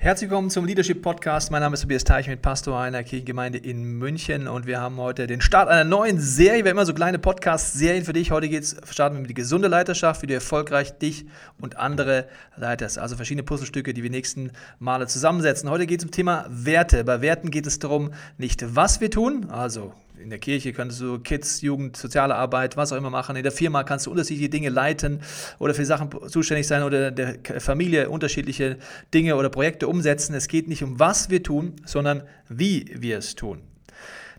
Herzlich 0.00 0.30
willkommen 0.30 0.48
zum 0.48 0.64
Leadership 0.64 1.02
Podcast. 1.02 1.50
Mein 1.50 1.60
Name 1.60 1.74
ist 1.74 1.80
Tobias 1.80 2.04
Teich 2.04 2.28
mit 2.28 2.40
Pastor 2.40 2.78
einer 2.78 3.02
Kirchengemeinde 3.02 3.58
in 3.58 3.82
München 3.82 4.46
und 4.46 4.64
wir 4.64 4.80
haben 4.80 4.96
heute 4.98 5.26
den 5.26 5.40
Start 5.40 5.68
einer 5.68 5.82
neuen 5.82 6.20
Serie. 6.20 6.62
Wir 6.62 6.70
haben 6.70 6.76
immer 6.76 6.86
so 6.86 6.94
kleine 6.94 7.18
Podcast-Serien 7.18 8.04
für 8.04 8.12
dich. 8.12 8.30
Heute 8.30 8.48
geht's, 8.48 8.76
starten 8.88 9.16
wir 9.16 9.22
mit 9.22 9.30
die 9.30 9.34
gesunde 9.34 9.66
Leiterschaft, 9.66 10.22
wie 10.22 10.28
du 10.28 10.34
erfolgreich 10.34 10.96
dich 10.98 11.26
und 11.60 11.78
andere 11.78 12.28
leitest. 12.56 13.00
Also 13.00 13.16
verschiedene 13.16 13.42
Puzzlestücke, 13.42 13.92
die 13.92 14.04
wir 14.04 14.10
nächsten 14.10 14.52
Male 14.78 15.08
zusammensetzen. 15.08 15.68
Heute 15.68 15.84
geht 15.88 15.98
es 15.98 16.04
um 16.04 16.12
Thema 16.12 16.46
Werte. 16.48 17.02
Bei 17.02 17.20
Werten 17.20 17.50
geht 17.50 17.66
es 17.66 17.80
darum, 17.80 18.12
nicht 18.36 18.76
was 18.76 19.00
wir 19.00 19.10
tun, 19.10 19.50
also 19.50 19.94
in 20.22 20.30
der 20.30 20.38
Kirche 20.38 20.72
könntest 20.72 21.00
du 21.00 21.18
Kids, 21.18 21.60
Jugend, 21.60 21.96
soziale 21.96 22.34
Arbeit, 22.34 22.76
was 22.76 22.92
auch 22.92 22.96
immer 22.96 23.10
machen. 23.10 23.36
In 23.36 23.42
der 23.42 23.52
Firma 23.52 23.84
kannst 23.84 24.06
du 24.06 24.10
unterschiedliche 24.10 24.48
Dinge 24.48 24.68
leiten 24.68 25.20
oder 25.58 25.74
für 25.74 25.84
Sachen 25.84 26.10
zuständig 26.28 26.66
sein 26.66 26.82
oder 26.82 27.10
der 27.10 27.38
Familie 27.60 28.10
unterschiedliche 28.10 28.78
Dinge 29.14 29.36
oder 29.36 29.48
Projekte 29.48 29.88
umsetzen. 29.88 30.34
Es 30.34 30.48
geht 30.48 30.68
nicht 30.68 30.82
um 30.82 30.98
was 30.98 31.30
wir 31.30 31.42
tun, 31.42 31.74
sondern 31.84 32.22
wie 32.48 32.92
wir 32.94 33.18
es 33.18 33.34
tun. 33.34 33.62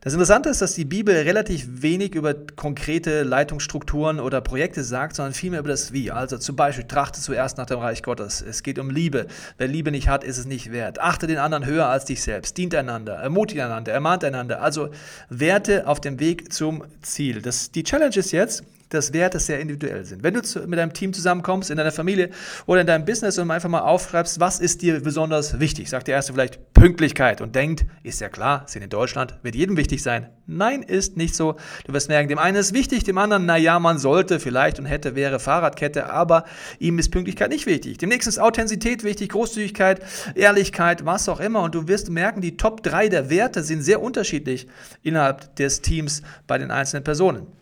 Das 0.02 0.14
Interessante 0.14 0.48
ist, 0.48 0.62
dass 0.62 0.76
die 0.76 0.86
Bibel 0.86 1.14
relativ 1.14 1.82
wenig 1.82 2.16
über 2.16 2.34
konkrete 2.34 3.24
Leitungsstrukturen 3.24 4.22
oder 4.22 4.40
Projekte 4.40 4.82
sagt, 4.82 5.18
sondern 5.18 5.34
vielmehr 5.34 5.60
über 5.60 5.68
das 5.68 5.92
Wie. 5.92 6.10
Also 6.10 6.38
zum 6.38 6.56
Beispiel, 6.56 6.86
trachte 6.86 7.20
zuerst 7.20 7.58
nach 7.58 7.66
dem 7.66 7.80
Reich 7.80 8.02
Gottes. 8.02 8.42
Es 8.42 8.64
geht 8.64 8.80
um 8.80 8.90
Liebe. 8.90 9.28
Wer 9.58 9.68
Liebe 9.68 9.92
nicht 9.92 10.08
hat, 10.08 10.24
ist 10.24 10.38
es 10.38 10.46
nicht 10.46 10.72
wert. 10.72 11.02
Achte 11.02 11.28
den 11.28 11.38
anderen 11.38 11.66
höher 11.66 11.88
als 11.88 12.06
dich 12.06 12.22
selbst. 12.22 12.58
Dient 12.58 12.74
einander, 12.76 13.16
ermutigt 13.16 13.60
einander, 13.60 13.92
ermahnt 13.92 14.24
einander. 14.24 14.62
Also 14.62 14.90
Werte 15.28 15.86
auf 15.86 16.00
dem 16.00 16.18
Weg 16.22 16.54
zum 16.54 16.86
Ziel. 17.02 17.42
Das, 17.42 17.72
die 17.72 17.84
Challenge 17.84 18.16
ist 18.16 18.32
jetzt, 18.32 18.64
dass 18.90 19.14
Werte 19.14 19.40
sehr 19.40 19.60
individuell 19.60 20.06
sind. 20.06 20.24
Wenn 20.24 20.34
du 20.34 20.42
zu, 20.42 20.68
mit 20.68 20.80
deinem 20.80 20.94
Team 20.94 21.14
zusammenkommst, 21.14 21.70
in 21.70 21.78
deiner 21.78 21.92
Familie 21.92 22.30
oder 22.66 22.82
in 22.82 22.88
deinem 22.88 23.06
Business 23.06 23.38
und 23.38 23.50
einfach 23.52 23.70
mal 23.70 23.82
aufschreibst, 23.82 24.40
was 24.40 24.60
ist 24.60 24.82
dir 24.82 25.00
besonders 25.02 25.60
wichtig, 25.60 25.90
sagt 25.90 26.08
der 26.08 26.16
Erste 26.16 26.34
vielleicht 26.34 26.74
Pünktlichkeit 26.74 27.42
und 27.42 27.56
denkt, 27.56 27.86
ist 28.04 28.22
ja 28.22 28.30
klar, 28.30 28.64
sind 28.68 28.82
in 28.82 28.90
Deutschland, 28.90 29.36
wird 29.44 29.56
jedem 29.56 29.78
wichtig 29.78 30.02
sein. 30.02 30.30
Nein, 30.52 30.82
ist 30.82 31.16
nicht 31.16 31.36
so. 31.36 31.58
Du 31.86 31.94
wirst 31.94 32.10
merken, 32.10 32.28
dem 32.28 32.40
einen 32.40 32.58
ist 32.58 32.74
wichtig, 32.74 33.04
dem 33.04 33.20
anderen, 33.20 33.46
naja, 33.46 33.80
man 33.80 34.00
sollte 34.00 34.40
vielleicht 34.40 34.80
und 34.80 34.86
hätte, 34.86 35.14
wäre 35.14 35.40
Fahrradkette, 35.40 36.10
aber 36.10 36.46
ihm 36.80 36.98
ist 36.98 37.12
Pünktlichkeit 37.12 37.52
nicht 37.52 37.68
wichtig. 37.68 38.00
Dem 38.00 38.10
nächsten 38.10 38.30
ist 38.30 38.40
Authentizität 38.40 39.04
wichtig, 39.04 39.30
Großzügigkeit, 39.30 40.02
Ehrlichkeit, 40.34 41.06
was 41.06 41.30
auch 41.30 41.40
immer. 41.40 41.62
Und 41.62 41.76
du 41.76 41.88
wirst 41.88 42.10
merken, 42.10 42.42
die 42.42 42.58
Top 42.58 42.82
3 42.82 43.10
der 43.10 43.30
Werte 43.30 43.62
sind 43.64 43.84
sehr 43.84 44.02
unterschiedlich 44.02 44.68
innerhalb 45.04 45.56
des 45.58 45.82
Teams 45.82 46.24
bei 46.48 46.58
den 46.58 46.72
einzelnen 46.72 47.04
Personen. 47.04 47.59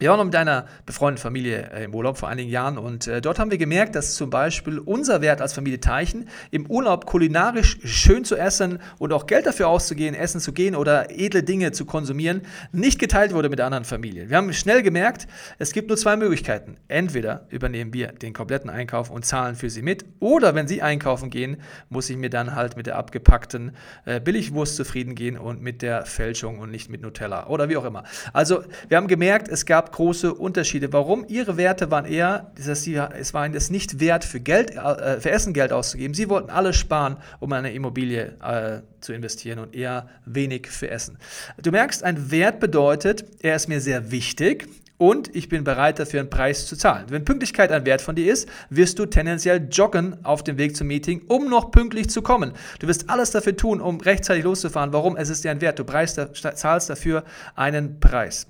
Wir 0.00 0.08
waren 0.08 0.16
noch 0.16 0.24
mit 0.24 0.34
einer 0.34 0.64
befreundeten 0.86 1.22
Familie 1.22 1.70
äh, 1.74 1.84
im 1.84 1.94
Urlaub 1.94 2.16
vor 2.16 2.30
einigen 2.30 2.48
Jahren 2.48 2.78
und 2.78 3.06
äh, 3.06 3.20
dort 3.20 3.38
haben 3.38 3.50
wir 3.50 3.58
gemerkt, 3.58 3.94
dass 3.94 4.14
zum 4.14 4.30
Beispiel 4.30 4.78
unser 4.78 5.20
Wert 5.20 5.42
als 5.42 5.52
Familie 5.52 5.78
Teichen, 5.78 6.26
im 6.50 6.64
Urlaub 6.70 7.04
kulinarisch 7.04 7.76
schön 7.84 8.24
zu 8.24 8.34
essen 8.34 8.78
und 8.96 9.12
auch 9.12 9.26
Geld 9.26 9.44
dafür 9.44 9.68
auszugehen, 9.68 10.14
essen 10.14 10.40
zu 10.40 10.54
gehen 10.54 10.74
oder 10.74 11.10
edle 11.10 11.42
Dinge 11.42 11.72
zu 11.72 11.84
konsumieren, 11.84 12.40
nicht 12.72 12.98
geteilt 12.98 13.34
wurde 13.34 13.50
mit 13.50 13.60
anderen 13.60 13.84
Familien. 13.84 14.30
Wir 14.30 14.38
haben 14.38 14.50
schnell 14.54 14.82
gemerkt, 14.82 15.26
es 15.58 15.70
gibt 15.72 15.88
nur 15.88 15.98
zwei 15.98 16.16
Möglichkeiten. 16.16 16.78
Entweder 16.88 17.46
übernehmen 17.50 17.92
wir 17.92 18.06
den 18.12 18.32
kompletten 18.32 18.70
Einkauf 18.70 19.10
und 19.10 19.26
zahlen 19.26 19.54
für 19.54 19.68
sie 19.68 19.82
mit 19.82 20.06
oder 20.18 20.54
wenn 20.54 20.66
sie 20.66 20.80
einkaufen 20.80 21.28
gehen, 21.28 21.58
muss 21.90 22.08
ich 22.08 22.16
mir 22.16 22.30
dann 22.30 22.54
halt 22.54 22.74
mit 22.74 22.86
der 22.86 22.96
abgepackten 22.96 23.76
äh, 24.06 24.18
Billigwurst 24.18 24.76
zufrieden 24.76 25.14
gehen 25.14 25.36
und 25.36 25.60
mit 25.60 25.82
der 25.82 26.06
Fälschung 26.06 26.58
und 26.58 26.70
nicht 26.70 26.88
mit 26.88 27.02
Nutella 27.02 27.48
oder 27.48 27.68
wie 27.68 27.76
auch 27.76 27.84
immer. 27.84 28.04
Also 28.32 28.64
wir 28.88 28.96
haben 28.96 29.06
gemerkt, 29.06 29.48
es 29.48 29.66
gab 29.66 29.89
große 29.90 30.34
Unterschiede. 30.34 30.92
Warum? 30.92 31.24
Ihre 31.28 31.56
Werte 31.56 31.90
waren 31.90 32.04
eher, 32.04 32.52
dass 32.64 32.82
sie, 32.82 32.94
es 32.94 33.34
war 33.34 33.44
ihnen 33.44 33.54
das 33.54 33.70
nicht 33.70 34.00
wert, 34.00 34.24
für, 34.24 34.40
Geld, 34.40 34.72
äh, 34.76 35.20
für 35.20 35.30
Essen 35.30 35.52
Geld 35.52 35.72
auszugeben. 35.72 36.14
Sie 36.14 36.28
wollten 36.28 36.50
alles 36.50 36.76
sparen, 36.76 37.16
um 37.38 37.52
eine 37.52 37.72
Immobilie 37.72 38.36
äh, 38.42 38.80
zu 39.00 39.12
investieren 39.12 39.58
und 39.58 39.74
eher 39.74 40.08
wenig 40.24 40.68
für 40.68 40.90
Essen. 40.90 41.18
Du 41.62 41.70
merkst, 41.70 42.02
ein 42.02 42.30
Wert 42.30 42.60
bedeutet, 42.60 43.24
er 43.40 43.56
ist 43.56 43.68
mir 43.68 43.80
sehr 43.80 44.10
wichtig 44.10 44.68
und 45.00 45.34
ich 45.34 45.48
bin 45.48 45.64
bereit 45.64 45.98
dafür 45.98 46.20
einen 46.20 46.28
Preis 46.28 46.66
zu 46.66 46.76
zahlen. 46.76 47.06
Wenn 47.08 47.24
Pünktlichkeit 47.24 47.72
ein 47.72 47.86
Wert 47.86 48.02
von 48.02 48.16
dir 48.16 48.30
ist, 48.30 48.46
wirst 48.68 48.98
du 48.98 49.06
tendenziell 49.06 49.66
joggen 49.72 50.22
auf 50.26 50.44
dem 50.44 50.58
Weg 50.58 50.76
zum 50.76 50.88
Meeting, 50.88 51.22
um 51.26 51.48
noch 51.48 51.70
pünktlich 51.70 52.10
zu 52.10 52.20
kommen. 52.20 52.52
Du 52.80 52.86
wirst 52.86 53.08
alles 53.08 53.30
dafür 53.30 53.56
tun, 53.56 53.80
um 53.80 53.98
rechtzeitig 53.98 54.44
loszufahren. 54.44 54.92
Warum? 54.92 55.16
Es 55.16 55.30
ist 55.30 55.42
dir 55.42 55.52
ein 55.52 55.62
Wert. 55.62 55.78
Du 55.78 55.84
zahlst 55.84 56.90
dafür 56.90 57.24
einen 57.54 57.98
Preis. 57.98 58.46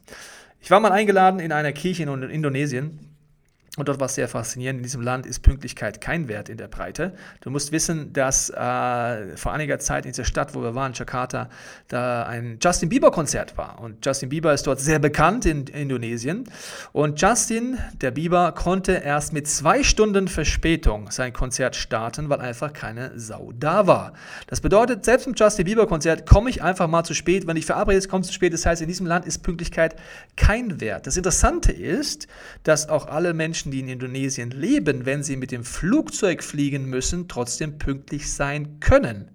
Ich 0.60 0.70
war 0.70 0.80
mal 0.80 0.92
eingeladen 0.92 1.40
in 1.40 1.52
einer 1.52 1.72
Kirche 1.72 2.02
in 2.02 2.22
Indonesien 2.30 3.09
und 3.76 3.86
dort 3.86 4.00
war 4.00 4.06
es 4.06 4.16
sehr 4.16 4.26
faszinierend. 4.26 4.78
In 4.78 4.82
diesem 4.82 5.00
Land 5.00 5.26
ist 5.26 5.40
Pünktlichkeit 5.40 6.00
kein 6.00 6.26
Wert 6.26 6.48
in 6.48 6.58
der 6.58 6.66
Breite. 6.66 7.14
Du 7.40 7.50
musst 7.50 7.70
wissen, 7.70 8.12
dass 8.12 8.50
äh, 8.50 9.36
vor 9.36 9.52
einiger 9.52 9.78
Zeit 9.78 10.06
in 10.06 10.10
dieser 10.10 10.24
Stadt, 10.24 10.56
wo 10.56 10.62
wir 10.62 10.74
waren, 10.74 10.92
Jakarta, 10.92 11.48
da 11.86 12.24
ein 12.24 12.58
Justin 12.60 12.88
Bieber-Konzert 12.88 13.56
war. 13.56 13.80
Und 13.80 14.04
Justin 14.04 14.28
Bieber 14.28 14.52
ist 14.52 14.66
dort 14.66 14.80
sehr 14.80 14.98
bekannt 14.98 15.46
in 15.46 15.68
Indonesien. 15.68 16.50
Und 16.90 17.22
Justin, 17.22 17.78
der 18.00 18.10
Bieber, 18.10 18.50
konnte 18.52 18.92
erst 18.92 19.32
mit 19.32 19.46
zwei 19.46 19.84
Stunden 19.84 20.26
Verspätung 20.26 21.12
sein 21.12 21.32
Konzert 21.32 21.76
starten, 21.76 22.28
weil 22.28 22.40
einfach 22.40 22.72
keine 22.72 23.12
Sau 23.20 23.52
da 23.56 23.86
war. 23.86 24.14
Das 24.48 24.60
bedeutet, 24.60 25.04
selbst 25.04 25.28
im 25.28 25.34
Justin 25.36 25.66
Bieber-Konzert 25.66 26.26
komme 26.26 26.50
ich 26.50 26.60
einfach 26.60 26.88
mal 26.88 27.04
zu 27.04 27.14
spät. 27.14 27.46
Wenn 27.46 27.56
ich 27.56 27.66
verabredet 27.66 28.08
komme 28.08 28.24
zu 28.24 28.32
spät. 28.32 28.52
Das 28.52 28.66
heißt, 28.66 28.82
in 28.82 28.88
diesem 28.88 29.06
Land 29.06 29.26
ist 29.26 29.44
Pünktlichkeit 29.44 29.94
kein 30.34 30.80
Wert. 30.80 31.06
Das 31.06 31.16
Interessante 31.16 31.70
ist, 31.70 32.26
dass 32.64 32.88
auch 32.88 33.06
alle 33.06 33.32
Menschen, 33.32 33.59
Menschen, 33.60 33.72
die 33.72 33.80
in 33.80 33.88
Indonesien 33.88 34.50
leben, 34.52 35.04
wenn 35.04 35.22
sie 35.22 35.36
mit 35.36 35.50
dem 35.50 35.64
Flugzeug 35.64 36.42
fliegen 36.42 36.86
müssen, 36.86 37.28
trotzdem 37.28 37.76
pünktlich 37.76 38.32
sein 38.32 38.80
können. 38.80 39.28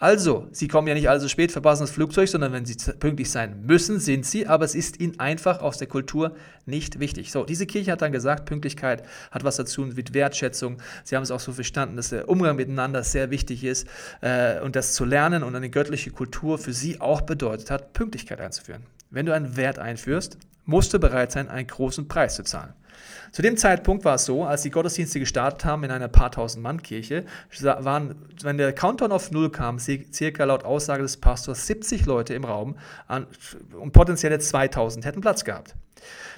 Also, 0.00 0.48
sie 0.50 0.66
kommen 0.66 0.88
ja 0.88 0.94
nicht 0.94 1.08
also 1.08 1.28
spät, 1.28 1.52
verpassen 1.52 1.84
das 1.84 1.92
Flugzeug, 1.92 2.28
sondern 2.28 2.52
wenn 2.52 2.64
sie 2.64 2.74
pünktlich 2.94 3.30
sein 3.30 3.64
müssen, 3.66 4.00
sind 4.00 4.26
sie, 4.26 4.48
aber 4.48 4.64
es 4.64 4.74
ist 4.74 5.00
ihnen 5.00 5.20
einfach 5.20 5.60
aus 5.60 5.78
der 5.78 5.86
Kultur 5.86 6.34
nicht 6.66 6.98
wichtig. 6.98 7.30
So, 7.30 7.44
diese 7.44 7.66
Kirche 7.66 7.92
hat 7.92 8.02
dann 8.02 8.10
gesagt, 8.10 8.46
Pünktlichkeit 8.46 9.04
hat 9.30 9.44
was 9.44 9.56
dazu 9.56 9.82
mit 9.82 10.12
Wertschätzung. 10.12 10.78
Sie 11.04 11.14
haben 11.14 11.22
es 11.22 11.30
auch 11.30 11.40
so 11.40 11.52
verstanden, 11.52 11.96
dass 11.96 12.10
der 12.10 12.28
Umgang 12.28 12.56
miteinander 12.56 13.04
sehr 13.04 13.30
wichtig 13.30 13.62
ist 13.62 13.86
äh, 14.20 14.60
und 14.60 14.74
das 14.74 14.94
zu 14.94 15.04
lernen 15.04 15.44
und 15.44 15.54
eine 15.54 15.70
göttliche 15.70 16.10
Kultur 16.10 16.58
für 16.58 16.72
sie 16.72 17.00
auch 17.00 17.20
bedeutet 17.20 17.70
hat, 17.70 17.92
Pünktlichkeit 17.92 18.40
einzuführen. 18.40 18.82
Wenn 19.10 19.26
du 19.26 19.34
einen 19.34 19.56
Wert 19.56 19.78
einführst, 19.78 20.38
musst 20.64 20.92
du 20.94 20.98
bereit 20.98 21.32
sein, 21.32 21.48
einen 21.48 21.66
großen 21.66 22.08
Preis 22.08 22.36
zu 22.36 22.42
zahlen. 22.42 22.74
Zu 23.32 23.42
dem 23.42 23.56
Zeitpunkt 23.56 24.04
war 24.04 24.14
es 24.14 24.24
so, 24.24 24.44
als 24.44 24.62
die 24.62 24.70
Gottesdienste 24.70 25.20
gestartet 25.20 25.64
haben 25.64 25.84
in 25.84 25.90
einer 25.90 26.08
paar 26.08 26.30
tausend 26.30 26.62
Mann 26.62 26.82
Kirche, 26.82 27.24
waren, 27.60 28.14
wenn 28.42 28.58
der 28.58 28.72
Countdown 28.72 29.12
auf 29.12 29.30
Null 29.30 29.50
kam, 29.50 29.78
circa 29.78 30.44
laut 30.44 30.64
Aussage 30.64 31.02
des 31.02 31.16
Pastors 31.16 31.66
70 31.66 32.06
Leute 32.06 32.34
im 32.34 32.44
Raum 32.44 32.76
und 33.78 33.92
potenzielle 33.92 34.38
2000 34.38 35.04
hätten 35.04 35.20
Platz 35.20 35.44
gehabt. 35.44 35.74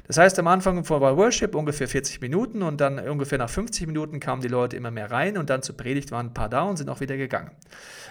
Das 0.06 0.18
heißt, 0.18 0.38
am 0.38 0.48
Anfang 0.48 0.88
war 0.88 1.16
Worship 1.16 1.54
ungefähr 1.54 1.86
40 1.86 2.20
Minuten 2.20 2.62
und 2.62 2.80
dann 2.80 2.98
ungefähr 2.98 3.38
nach 3.38 3.50
50 3.50 3.86
Minuten 3.86 4.18
kamen 4.18 4.42
die 4.42 4.48
Leute 4.48 4.76
immer 4.76 4.90
mehr 4.90 5.10
rein 5.10 5.38
und 5.38 5.50
dann 5.50 5.62
zur 5.62 5.76
Predigt 5.76 6.10
waren 6.10 6.26
ein 6.26 6.34
paar 6.34 6.48
da 6.48 6.62
und 6.62 6.78
sind 6.78 6.88
auch 6.88 6.98
wieder 7.00 7.16
gegangen. 7.16 7.52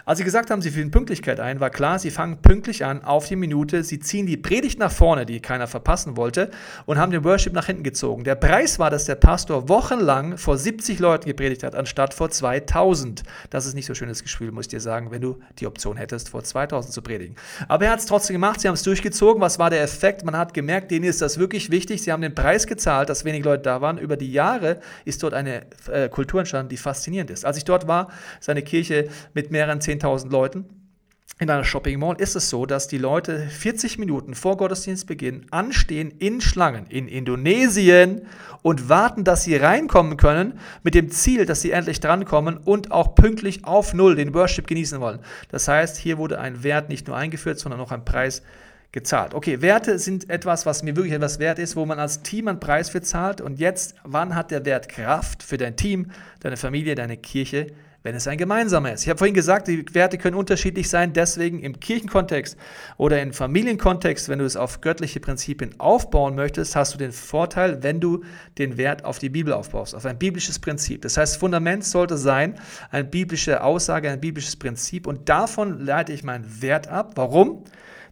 Als 0.06 0.20
sie 0.20 0.24
gesagt 0.24 0.50
haben, 0.50 0.62
sie 0.62 0.72
führen 0.72 0.92
Pünktlichkeit 0.92 1.42
ein, 1.42 1.60
war 1.60 1.70
klar, 1.70 2.00
sie 2.00 2.10
fangen 2.10 2.42
pünktlich 2.42 2.86
an, 2.86 3.04
auf 3.04 3.28
die 3.28 3.36
Minute, 3.36 3.84
sie 3.84 4.00
ziehen 4.00 4.28
die 4.28 4.38
Predigt 4.38 4.80
nach 4.80 4.92
vorne, 4.92 5.26
die 5.26 5.42
keiner 5.42 5.68
verpassen 5.68 6.16
wollte, 6.16 6.52
und 6.86 6.98
haben 6.98 7.12
den 7.12 7.26
Worship 7.26 7.52
nach 7.52 7.66
hinten 7.66 7.84
gezogen. 7.84 8.24
Der 8.24 8.36
Preis 8.40 8.80
war, 8.80 8.90
dass 8.90 9.06
der 9.06 9.16
Pastor 9.16 9.70
wochenlang 9.70 10.38
vor 10.38 10.58
70 10.58 10.98
Leuten 11.00 11.28
gepredigt 11.28 11.64
hat, 11.64 11.76
anstatt 11.76 12.14
vor 12.14 12.32
2000. 12.32 13.24
Das 13.52 13.68
ist 13.68 13.76
nicht 13.76 13.86
so 13.86 13.94
schönes 13.94 14.24
Gefühl, 14.24 14.52
muss 14.52 14.66
ich 14.66 14.70
dir 14.70 14.80
sagen, 14.80 15.12
wenn 15.12 15.22
du 15.22 15.38
die 15.60 15.68
Option 15.68 15.98
hättest, 15.98 16.30
vor 16.30 16.44
2000 16.44 16.94
zu 16.94 17.02
predigen. 17.04 17.36
Aber 17.68 17.86
er 17.86 17.92
hat 17.92 18.00
es 18.00 18.08
trotzdem 18.08 18.34
gemacht, 18.34 18.62
sie 18.62 18.68
haben 18.68 18.76
es 18.76 18.84
durchgezogen. 18.84 19.42
Was 19.42 19.60
war 19.60 19.70
der 19.70 19.84
Effekt? 19.84 20.26
Man 20.26 20.36
hat 20.36 20.54
gemerkt, 20.56 20.90
denen 20.90 21.06
ist 21.06 21.22
das 21.22 21.38
wirklich 21.38 21.70
wichtig. 21.70 22.02
Sie 22.02 22.12
haben 22.12 22.22
den 22.22 22.34
Preis 22.34 22.66
gezahlt, 22.66 23.10
dass 23.10 23.26
wenig 23.26 23.44
Leute 23.44 23.64
da 23.64 23.82
waren. 23.82 24.00
Über 24.00 24.18
die 24.18 24.32
Jahre 24.32 24.80
ist 25.06 25.22
dort 25.22 25.36
eine 25.36 25.68
äh, 25.92 26.10
Kultur 26.10 26.40
entstanden, 26.40 26.70
die 26.70 26.78
faszinierend 26.78 27.30
ist. 27.30 27.46
Als 27.46 27.58
ich 27.58 27.66
dort 27.66 27.88
war, 27.88 28.10
ist 28.40 28.50
eine 28.50 28.64
Kirche 28.64 29.10
mit 29.34 29.52
mehreren 29.52 29.82
10 29.82 30.00
10.000 30.00 30.30
Leuten. 30.30 30.79
In 31.42 31.50
einer 31.50 31.64
Shopping 31.64 31.98
Mall 32.00 32.18
ist 32.20 32.36
es 32.36 32.50
so, 32.50 32.66
dass 32.66 32.90
die 32.90 32.98
Leute 32.98 33.40
40 33.48 33.98
Minuten 33.98 34.36
vor 34.36 34.58
Gottesdienstbeginn 34.58 35.46
anstehen 35.52 36.12
in 36.20 36.42
Schlangen 36.42 36.86
in 36.88 37.08
Indonesien 37.08 38.24
und 38.62 38.90
warten, 38.90 39.24
dass 39.24 39.46
sie 39.46 39.56
reinkommen 39.56 40.18
können, 40.18 40.60
mit 40.84 40.96
dem 40.96 41.10
Ziel, 41.10 41.46
dass 41.46 41.62
sie 41.62 41.72
endlich 41.72 42.02
drankommen 42.02 42.58
und 42.58 42.92
auch 42.92 43.16
pünktlich 43.16 43.64
auf 43.64 43.94
Null 43.94 44.18
den 44.18 44.34
Worship 44.34 44.68
genießen 44.68 45.00
wollen. 45.00 45.20
Das 45.48 45.70
heißt, 45.70 45.96
hier 45.96 46.18
wurde 46.18 46.42
ein 46.42 46.62
Wert 46.62 46.90
nicht 46.90 47.08
nur 47.08 47.16
eingeführt, 47.16 47.58
sondern 47.58 47.80
auch 47.80 47.94
ein 47.94 48.04
Preis 48.04 48.42
gezahlt. 48.92 49.34
Okay, 49.34 49.62
Werte 49.62 49.98
sind 49.98 50.30
etwas, 50.30 50.66
was 50.66 50.84
mir 50.84 50.98
wirklich 50.98 51.14
etwas 51.14 51.40
wert 51.40 51.58
ist, 51.58 51.78
wo 51.78 51.86
man 51.86 52.00
als 52.00 52.22
Team 52.22 52.50
einen 52.50 52.60
Preis 52.60 52.90
für 52.90 53.02
zahlt. 53.02 53.40
Und 53.40 53.60
jetzt, 53.60 53.96
wann 54.04 54.36
hat 54.36 54.52
der 54.52 54.66
Wert 54.66 54.90
Kraft 54.90 55.42
für 55.42 55.58
dein 55.58 55.78
Team, 55.78 56.12
deine 56.42 56.58
Familie, 56.58 56.96
deine 56.96 57.16
Kirche? 57.16 57.68
Wenn 58.04 58.16
es 58.16 58.28
ein 58.28 58.38
gemeinsamer 58.38 58.94
ist. 58.94 59.04
Ich 59.04 59.10
habe 59.10 59.18
vorhin 59.18 59.34
gesagt, 59.34 59.68
die 59.68 59.84
Werte 59.94 60.18
können 60.18 60.36
unterschiedlich 60.36 60.90
sein, 60.90 61.14
deswegen 61.14 61.60
im 61.60 61.80
Kirchenkontext 61.80 62.58
oder 62.98 63.22
im 63.22 63.34
Familienkontext, 63.34 64.30
wenn 64.30 64.40
du 64.40 64.46
es 64.46 64.56
auf 64.56 64.82
göttliche 64.82 65.20
Prinzipien 65.20 65.76
aufbauen 65.80 66.36
möchtest, 66.36 66.76
hast 66.76 66.94
du 66.94 66.98
den 66.98 67.12
Vorteil, 67.12 67.84
wenn 67.84 68.00
du 68.00 68.24
den 68.58 68.78
Wert 68.78 69.04
auf 69.04 69.20
die 69.20 69.30
Bibel 69.30 69.54
aufbaust, 69.54 69.96
auf 69.96 70.06
ein 70.06 70.18
biblisches 70.18 70.60
Prinzip. 70.60 71.02
Das 71.02 71.18
heißt, 71.18 71.38
Fundament 71.38 71.84
sollte 71.84 72.18
sein, 72.18 72.56
eine 72.90 73.04
biblische 73.04 73.64
Aussage, 73.64 74.10
ein 74.10 74.22
biblisches 74.22 74.56
Prinzip 74.56 75.06
und 75.06 75.28
davon 75.28 75.80
leite 75.80 76.14
ich 76.14 76.24
meinen 76.24 76.62
Wert 76.62 76.88
ab. 76.88 77.12
Warum? 77.16 77.64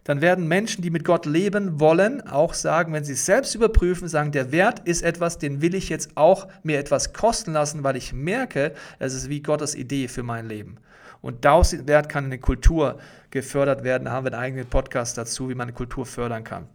Dann 0.04 0.20
werden 0.20 0.48
Menschen, 0.48 0.82
die 0.82 0.90
mit 0.90 1.04
Gott 1.04 1.26
leben 1.26 1.80
wollen, 1.80 2.26
auch 2.26 2.54
sagen, 2.54 2.92
wenn 2.92 3.04
sie 3.04 3.12
es 3.12 3.26
selbst 3.26 3.54
überprüfen, 3.54 4.08
sagen, 4.08 4.32
der 4.32 4.52
Wert 4.52 4.80
ist 4.86 5.02
etwas, 5.02 5.38
den 5.38 5.60
will 5.60 5.74
ich 5.74 5.88
jetzt 5.88 6.16
auch 6.16 6.48
mir 6.62 6.78
etwas 6.78 7.12
kosten 7.12 7.52
lassen, 7.52 7.84
weil 7.84 7.96
ich 7.96 8.12
merke, 8.12 8.72
es 8.98 9.14
ist 9.14 9.28
wie 9.28 9.42
Gottes 9.42 9.74
Idee 9.74 10.08
für 10.08 10.22
mein 10.22 10.46
Leben. 10.46 10.78
Und 11.20 11.44
daraus 11.44 11.86
Wert 11.86 12.08
kann 12.08 12.26
eine 12.26 12.38
Kultur 12.38 12.98
gefördert 13.30 13.84
werden. 13.84 14.04
Da 14.04 14.12
haben 14.12 14.24
wir 14.24 14.32
einen 14.32 14.42
eigenen 14.42 14.66
Podcast 14.66 15.18
dazu, 15.18 15.48
wie 15.48 15.54
man 15.54 15.66
eine 15.68 15.74
Kultur 15.74 16.06
fördern 16.06 16.44
kann. 16.44 16.66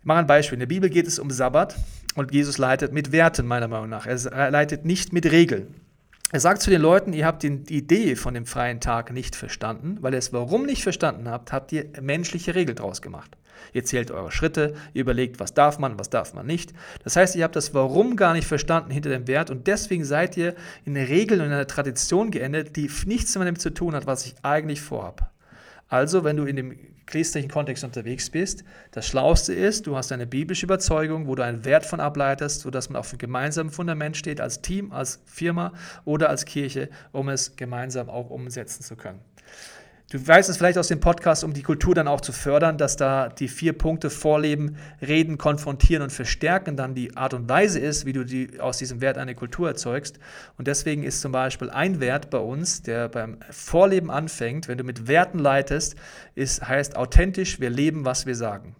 Ich 0.00 0.04
mache 0.04 0.18
ein 0.18 0.26
Beispiel. 0.26 0.56
In 0.56 0.60
der 0.60 0.66
Bibel 0.66 0.90
geht 0.90 1.06
es 1.06 1.18
um 1.18 1.30
Sabbat 1.30 1.76
und 2.14 2.32
Jesus 2.32 2.58
leitet 2.58 2.92
mit 2.92 3.12
Werten, 3.12 3.46
meiner 3.46 3.68
Meinung 3.68 3.88
nach. 3.88 4.06
Er 4.06 4.50
leitet 4.50 4.84
nicht 4.84 5.12
mit 5.12 5.30
Regeln. 5.30 5.74
Er 6.34 6.40
sagt 6.40 6.62
zu 6.62 6.70
den 6.70 6.82
Leuten, 6.82 7.12
ihr 7.12 7.26
habt 7.26 7.44
die 7.44 7.62
Idee 7.68 8.16
von 8.16 8.34
dem 8.34 8.44
freien 8.44 8.80
Tag 8.80 9.12
nicht 9.12 9.36
verstanden, 9.36 9.98
weil 10.00 10.14
ihr 10.14 10.18
es 10.18 10.32
warum 10.32 10.66
nicht 10.66 10.82
verstanden 10.82 11.28
habt, 11.28 11.52
habt 11.52 11.70
ihr 11.70 11.86
menschliche 12.02 12.56
Regeln 12.56 12.74
draus 12.74 13.02
gemacht. 13.02 13.36
Ihr 13.72 13.84
zählt 13.84 14.10
eure 14.10 14.32
Schritte, 14.32 14.74
ihr 14.94 15.02
überlegt, 15.02 15.38
was 15.38 15.54
darf 15.54 15.78
man, 15.78 15.96
was 15.96 16.10
darf 16.10 16.34
man 16.34 16.44
nicht. 16.44 16.72
Das 17.04 17.14
heißt, 17.14 17.36
ihr 17.36 17.44
habt 17.44 17.54
das 17.54 17.72
Warum 17.72 18.16
gar 18.16 18.32
nicht 18.32 18.48
verstanden 18.48 18.90
hinter 18.90 19.10
dem 19.10 19.28
Wert 19.28 19.48
und 19.50 19.68
deswegen 19.68 20.04
seid 20.04 20.36
ihr 20.36 20.56
in 20.84 20.96
Regeln 20.96 21.40
und 21.40 21.46
in 21.46 21.52
einer 21.52 21.68
Tradition 21.68 22.32
geendet, 22.32 22.74
die 22.74 22.90
nichts 23.06 23.38
mit 23.38 23.46
dem 23.46 23.56
zu 23.60 23.70
tun 23.70 23.94
hat, 23.94 24.08
was 24.08 24.26
ich 24.26 24.34
eigentlich 24.42 24.80
vorhabe. 24.80 25.28
Also, 25.94 26.24
wenn 26.24 26.36
du 26.36 26.42
in 26.42 26.56
dem 26.56 26.76
christlichen 27.06 27.48
Kontext 27.48 27.84
unterwegs 27.84 28.28
bist, 28.28 28.64
das 28.90 29.06
Schlauste 29.06 29.54
ist, 29.54 29.86
du 29.86 29.96
hast 29.96 30.10
eine 30.10 30.26
biblische 30.26 30.66
Überzeugung, 30.66 31.28
wo 31.28 31.36
du 31.36 31.44
einen 31.44 31.64
Wert 31.64 31.86
von 31.86 32.00
ableitest, 32.00 32.62
sodass 32.62 32.90
man 32.90 32.98
auf 32.98 33.10
einem 33.10 33.18
gemeinsamen 33.18 33.70
Fundament 33.70 34.16
steht, 34.16 34.40
als 34.40 34.60
Team, 34.60 34.90
als 34.90 35.22
Firma 35.24 35.72
oder 36.04 36.30
als 36.30 36.46
Kirche, 36.46 36.88
um 37.12 37.28
es 37.28 37.54
gemeinsam 37.54 38.10
auch 38.10 38.30
umsetzen 38.30 38.82
zu 38.82 38.96
können. 38.96 39.20
Du 40.10 40.24
weißt 40.24 40.50
es 40.50 40.58
vielleicht 40.58 40.76
aus 40.76 40.88
dem 40.88 41.00
Podcast, 41.00 41.44
um 41.44 41.54
die 41.54 41.62
Kultur 41.62 41.94
dann 41.94 42.08
auch 42.08 42.20
zu 42.20 42.32
fördern, 42.32 42.76
dass 42.76 42.96
da 42.96 43.30
die 43.30 43.48
vier 43.48 43.72
Punkte 43.72 44.10
Vorleben, 44.10 44.76
Reden, 45.00 45.38
Konfrontieren 45.38 46.02
und 46.02 46.10
Verstärken 46.10 46.76
dann 46.76 46.94
die 46.94 47.16
Art 47.16 47.32
und 47.32 47.48
Weise 47.48 47.80
ist, 47.80 48.04
wie 48.04 48.12
du 48.12 48.22
die, 48.22 48.60
aus 48.60 48.76
diesem 48.76 49.00
Wert 49.00 49.16
eine 49.16 49.34
Kultur 49.34 49.66
erzeugst. 49.66 50.18
Und 50.58 50.68
deswegen 50.68 51.04
ist 51.04 51.22
zum 51.22 51.32
Beispiel 51.32 51.70
ein 51.70 52.00
Wert 52.00 52.28
bei 52.28 52.38
uns, 52.38 52.82
der 52.82 53.08
beim 53.08 53.38
Vorleben 53.50 54.10
anfängt, 54.10 54.68
wenn 54.68 54.78
du 54.78 54.84
mit 54.84 55.08
Werten 55.08 55.38
leitest, 55.38 55.96
ist, 56.34 56.68
heißt 56.68 56.96
authentisch, 56.96 57.58
wir 57.58 57.70
leben, 57.70 58.04
was 58.04 58.26
wir 58.26 58.36
sagen. 58.36 58.76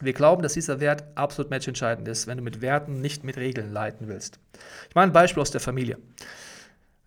Wir 0.00 0.14
glauben, 0.14 0.42
dass 0.42 0.54
dieser 0.54 0.80
Wert 0.80 1.04
absolut 1.14 1.50
matchentscheidend 1.50 2.08
ist, 2.08 2.26
wenn 2.26 2.38
du 2.38 2.42
mit 2.42 2.62
Werten 2.62 3.02
nicht 3.02 3.22
mit 3.22 3.36
Regeln 3.36 3.70
leiten 3.70 4.08
willst. 4.08 4.40
Ich 4.88 4.94
mache 4.94 5.04
ein 5.04 5.12
Beispiel 5.12 5.42
aus 5.42 5.50
der 5.50 5.60
Familie. 5.60 5.98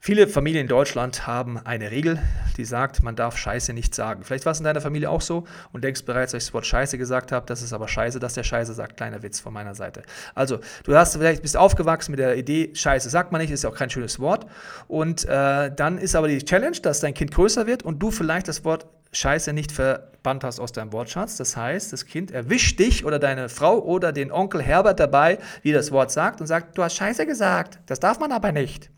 Viele 0.06 0.28
Familien 0.28 0.64
in 0.64 0.68
Deutschland 0.68 1.28
haben 1.28 1.58
eine 1.58 1.90
Regel, 1.90 2.20
die 2.58 2.66
sagt, 2.66 3.04
man 3.04 3.16
darf 3.16 3.38
Scheiße 3.38 3.72
nicht 3.72 3.96
sagen. 3.96 4.26
Vielleicht 4.26 4.46
war 4.46 4.52
es 4.52 4.58
in 4.58 4.66
deiner 4.66 4.82
Familie 4.82 5.10
auch 5.10 5.22
so 5.22 5.46
und 5.72 5.86
denkst 5.86 6.04
bereits, 6.04 6.34
als 6.34 6.44
ich 6.44 6.50
das 6.50 6.54
Wort 6.54 6.66
Scheiße 6.66 6.98
gesagt 6.98 7.32
habe, 7.32 7.46
das 7.46 7.62
ist 7.62 7.72
aber 7.72 7.88
Scheiße, 7.88 8.20
dass 8.20 8.34
der 8.34 8.44
Scheiße 8.44 8.74
sagt. 8.74 8.98
Kleiner 8.98 9.24
Witz 9.24 9.40
von 9.40 9.54
meiner 9.54 9.76
Seite. 9.76 10.04
Also, 10.36 10.60
du 10.84 10.94
hast 10.94 11.16
vielleicht 11.16 11.42
bist 11.42 11.56
aufgewachsen 11.56 12.12
mit 12.12 12.20
der 12.20 12.36
Idee, 12.36 12.72
Scheiße 12.74 13.10
sagt 13.10 13.32
man 13.32 13.40
nicht, 13.40 13.50
ist 13.50 13.64
ja 13.64 13.70
auch 13.70 13.78
kein 13.78 13.90
schönes 13.90 14.20
Wort. 14.20 14.46
Und 14.90 15.24
äh, 15.24 15.74
dann 15.74 15.98
ist 15.98 16.18
aber 16.18 16.28
die 16.28 16.44
Challenge, 16.44 16.76
dass 16.82 17.00
dein 17.00 17.14
Kind 17.14 17.32
größer 17.32 17.66
wird 17.66 17.84
und 17.84 18.00
du 18.00 18.12
vielleicht 18.12 18.50
das 18.50 18.66
Wort 18.66 18.88
Scheiße 19.14 19.54
nicht 19.54 19.72
verbannt 19.72 20.44
hast 20.44 20.60
aus 20.60 20.74
deinem 20.74 20.92
Wortschatz. 20.92 21.38
Das 21.38 21.56
heißt, 21.56 21.94
das 21.94 22.06
Kind 22.06 22.30
erwischt 22.30 22.78
dich 22.78 23.06
oder 23.06 23.20
deine 23.20 23.48
Frau 23.48 23.80
oder 23.80 24.12
den 24.12 24.34
Onkel 24.34 24.62
Herbert 24.62 25.00
dabei, 25.00 25.38
wie 25.62 25.72
das 25.72 25.94
Wort 25.94 26.12
sagt 26.12 26.42
und 26.42 26.48
sagt, 26.48 26.78
du 26.78 26.84
hast 26.84 26.98
Scheiße 26.98 27.26
gesagt. 27.26 27.80
Das 27.86 28.02
darf 28.02 28.20
man 28.20 28.34
aber 28.34 28.52
nicht. 28.52 28.90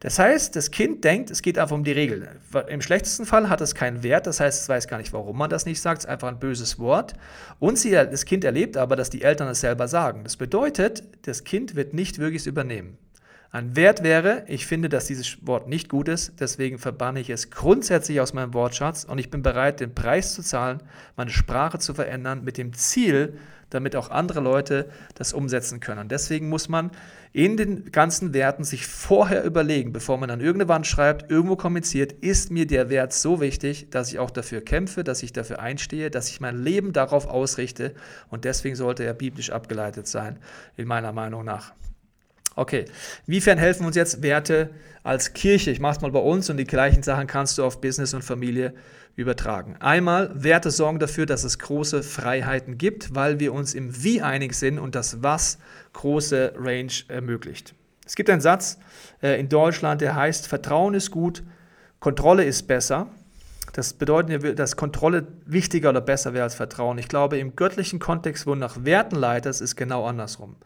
Das 0.00 0.20
heißt, 0.20 0.54
das 0.54 0.70
Kind 0.70 1.02
denkt, 1.02 1.30
es 1.30 1.42
geht 1.42 1.58
einfach 1.58 1.74
um 1.74 1.82
die 1.82 1.92
Regel. 1.92 2.28
Im 2.68 2.80
schlechtesten 2.80 3.26
Fall 3.26 3.48
hat 3.48 3.60
es 3.60 3.74
keinen 3.74 4.04
Wert, 4.04 4.28
das 4.28 4.38
heißt, 4.38 4.62
es 4.62 4.68
weiß 4.68 4.86
gar 4.86 4.98
nicht, 4.98 5.12
warum 5.12 5.36
man 5.36 5.50
das 5.50 5.66
nicht 5.66 5.80
sagt, 5.80 5.98
es 5.98 6.04
ist 6.04 6.10
einfach 6.10 6.28
ein 6.28 6.38
böses 6.38 6.78
Wort. 6.78 7.14
Und 7.58 7.78
sie, 7.78 7.90
das 7.90 8.24
Kind 8.24 8.44
erlebt 8.44 8.76
aber, 8.76 8.94
dass 8.94 9.10
die 9.10 9.22
Eltern 9.22 9.48
es 9.48 9.60
selber 9.60 9.88
sagen. 9.88 10.22
Das 10.22 10.36
bedeutet, 10.36 11.02
das 11.22 11.42
Kind 11.42 11.74
wird 11.74 11.94
nicht 11.94 12.18
wirklich 12.18 12.46
übernehmen. 12.46 12.96
Ein 13.50 13.76
Wert 13.76 14.02
wäre, 14.02 14.44
ich 14.46 14.66
finde, 14.66 14.90
dass 14.90 15.06
dieses 15.06 15.46
Wort 15.46 15.68
nicht 15.68 15.88
gut 15.88 16.08
ist, 16.08 16.34
deswegen 16.38 16.78
verbanne 16.78 17.20
ich 17.20 17.30
es 17.30 17.50
grundsätzlich 17.50 18.20
aus 18.20 18.34
meinem 18.34 18.52
Wortschatz 18.52 19.04
und 19.04 19.16
ich 19.16 19.30
bin 19.30 19.42
bereit, 19.42 19.80
den 19.80 19.94
Preis 19.94 20.34
zu 20.34 20.42
zahlen, 20.42 20.82
meine 21.16 21.30
Sprache 21.30 21.78
zu 21.78 21.94
verändern, 21.94 22.44
mit 22.44 22.58
dem 22.58 22.74
Ziel, 22.74 23.38
damit 23.70 23.96
auch 23.96 24.10
andere 24.10 24.40
Leute 24.40 24.90
das 25.14 25.32
umsetzen 25.32 25.80
können. 25.80 26.00
Und 26.00 26.12
deswegen 26.12 26.50
muss 26.50 26.68
man 26.68 26.90
in 27.32 27.56
den 27.56 27.90
ganzen 27.90 28.34
Werten 28.34 28.64
sich 28.64 28.86
vorher 28.86 29.44
überlegen, 29.44 29.94
bevor 29.94 30.18
man 30.18 30.30
an 30.30 30.40
irgendeine 30.40 30.68
Wand 30.68 30.86
schreibt, 30.86 31.30
irgendwo 31.30 31.56
kommuniziert, 31.56 32.12
ist 32.12 32.50
mir 32.50 32.66
der 32.66 32.90
Wert 32.90 33.14
so 33.14 33.40
wichtig, 33.40 33.88
dass 33.90 34.10
ich 34.10 34.18
auch 34.18 34.30
dafür 34.30 34.60
kämpfe, 34.60 35.04
dass 35.04 35.22
ich 35.22 35.32
dafür 35.32 35.60
einstehe, 35.60 36.10
dass 36.10 36.28
ich 36.28 36.40
mein 36.40 36.62
Leben 36.62 36.92
darauf 36.92 37.26
ausrichte. 37.26 37.94
Und 38.28 38.44
deswegen 38.44 38.76
sollte 38.76 39.04
er 39.04 39.14
biblisch 39.14 39.50
abgeleitet 39.50 40.06
sein, 40.06 40.38
in 40.76 40.86
meiner 40.86 41.12
Meinung 41.12 41.46
nach. 41.46 41.72
Okay, 42.58 42.86
inwiefern 43.28 43.56
helfen 43.56 43.86
uns 43.86 43.94
jetzt 43.94 44.20
Werte 44.20 44.70
als 45.04 45.32
Kirche? 45.32 45.70
Ich 45.70 45.78
mache 45.78 45.96
es 45.96 46.00
mal 46.00 46.10
bei 46.10 46.18
uns 46.18 46.50
und 46.50 46.56
die 46.56 46.64
gleichen 46.64 47.04
Sachen 47.04 47.28
kannst 47.28 47.56
du 47.56 47.64
auf 47.64 47.80
Business 47.80 48.14
und 48.14 48.24
Familie 48.24 48.74
übertragen. 49.14 49.76
Einmal, 49.78 50.32
Werte 50.34 50.72
sorgen 50.72 50.98
dafür, 50.98 51.24
dass 51.24 51.44
es 51.44 51.60
große 51.60 52.02
Freiheiten 52.02 52.76
gibt, 52.76 53.14
weil 53.14 53.38
wir 53.38 53.52
uns 53.52 53.74
im 53.74 54.02
Wie 54.02 54.22
einig 54.22 54.54
sind 54.54 54.80
und 54.80 54.96
das 54.96 55.22
Was 55.22 55.58
große 55.92 56.54
Range 56.56 56.90
ermöglicht. 57.06 57.76
Es 58.04 58.16
gibt 58.16 58.28
einen 58.28 58.40
Satz 58.40 58.78
äh, 59.22 59.38
in 59.38 59.48
Deutschland, 59.48 60.00
der 60.00 60.16
heißt, 60.16 60.48
Vertrauen 60.48 60.94
ist 60.94 61.12
gut, 61.12 61.44
Kontrolle 62.00 62.42
ist 62.42 62.66
besser. 62.66 63.06
Das 63.72 63.92
bedeutet, 63.92 64.58
dass 64.58 64.74
Kontrolle 64.74 65.28
wichtiger 65.46 65.90
oder 65.90 66.00
besser 66.00 66.34
wäre 66.34 66.42
als 66.42 66.56
Vertrauen. 66.56 66.98
Ich 66.98 67.06
glaube, 67.06 67.38
im 67.38 67.54
göttlichen 67.54 68.00
Kontext, 68.00 68.48
wo 68.48 68.56
nach 68.56 68.84
Werten 68.84 69.14
leitest, 69.14 69.60
ist 69.62 69.76
genau 69.76 70.06
andersrum. 70.06 70.56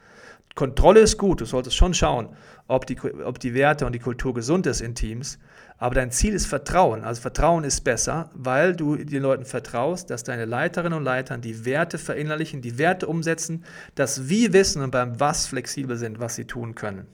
Kontrolle 0.55 1.01
ist 1.01 1.17
gut, 1.17 1.41
du 1.41 1.45
solltest 1.45 1.77
schon 1.77 1.95
schauen, 1.95 2.29
ob 2.69 2.87
die, 2.87 3.01
ob 3.01 3.39
die 3.39 3.55
Werte 3.55 3.87
und 3.87 3.93
die 3.93 3.99
Kultur 3.99 4.35
gesund 4.35 4.67
ist 4.67 4.81
in 4.81 4.95
Teams. 4.95 5.39
Aber 5.79 5.95
dein 5.95 6.11
Ziel 6.11 6.35
ist 6.35 6.47
Vertrauen. 6.47 7.03
Also 7.03 7.23
Vertrauen 7.23 7.65
ist 7.65 7.81
besser, 7.81 8.31
weil 8.35 8.77
du 8.77 8.97
den 8.97 9.23
Leuten 9.23 9.45
vertraust, 9.45 10.11
dass 10.11 10.23
deine 10.23 10.45
Leiterinnen 10.45 10.99
und 10.99 11.05
Leitern 11.05 11.41
die 11.41 11.65
Werte 11.65 11.99
verinnerlichen, 11.99 12.61
die 12.61 12.79
Werte 12.79 13.07
umsetzen, 13.09 13.65
dass 13.95 14.29
wir 14.29 14.53
wissen 14.53 14.83
und 14.83 14.91
beim 14.91 15.19
Was 15.19 15.47
flexibel 15.47 15.97
sind, 15.97 16.21
was 16.21 16.37
sie 16.37 16.45
tun 16.45 16.75
können. 16.75 17.07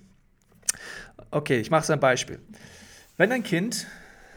Okay, 1.30 1.60
ich 1.60 1.70
mache 1.70 1.82
es 1.82 1.90
ein 1.90 2.00
Beispiel. 2.00 2.40
Wenn 3.16 3.32
ein 3.32 3.42
Kind 3.42 3.86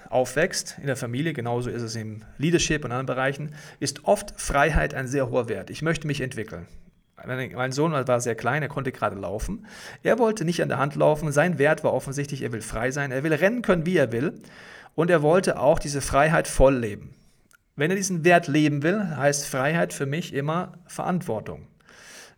aufwächst 0.10 0.78
in 0.80 0.88
der 0.88 0.96
Familie, 0.96 1.34
genauso 1.34 1.70
ist 1.70 1.82
es 1.82 1.96
im 1.96 2.24
Leadership 2.38 2.86
und 2.86 2.92
anderen 2.92 3.06
Bereichen, 3.06 3.56
ist 3.80 4.06
oft 4.06 4.40
Freiheit 4.40 4.94
ein 4.94 5.08
sehr 5.08 5.30
hoher 5.30 5.50
Wert. 5.50 5.70
Ich 5.70 5.82
möchte 5.82 6.08
mich 6.08 6.22
entwickeln. 6.22 6.68
Mein 7.26 7.72
Sohn 7.72 7.92
war 7.92 8.20
sehr 8.20 8.36
klein, 8.36 8.62
er 8.62 8.70
konnte 8.70 8.92
gerade 8.92 9.16
laufen. 9.16 9.66
Er 10.04 10.20
wollte 10.20 10.46
nicht 10.46 10.62
an 10.62 10.70
der 10.70 10.80
Hand 10.80 10.96
laufen. 10.96 11.32
Sein 11.32 11.58
Wert 11.58 11.84
war 11.84 11.94
offensichtlich, 11.94 12.42
er 12.42 12.52
will 12.52 12.62
frei 12.62 12.92
sein. 12.92 13.12
Er 13.12 13.24
will 13.24 13.34
rennen 13.34 13.62
können, 13.62 13.86
wie 13.86 13.98
er 13.98 14.12
will. 14.12 14.34
Und 14.96 15.10
er 15.10 15.22
wollte 15.22 15.60
auch 15.60 15.80
diese 15.80 16.02
Freiheit 16.02 16.48
voll 16.48 16.76
leben. 16.76 17.14
Wenn 17.76 17.90
er 17.90 17.98
diesen 17.98 18.24
Wert 18.24 18.48
leben 18.48 18.84
will, 18.84 19.16
heißt 19.16 19.48
Freiheit 19.48 19.94
für 19.94 20.06
mich 20.06 20.34
immer 20.34 20.74
Verantwortung. 20.88 21.68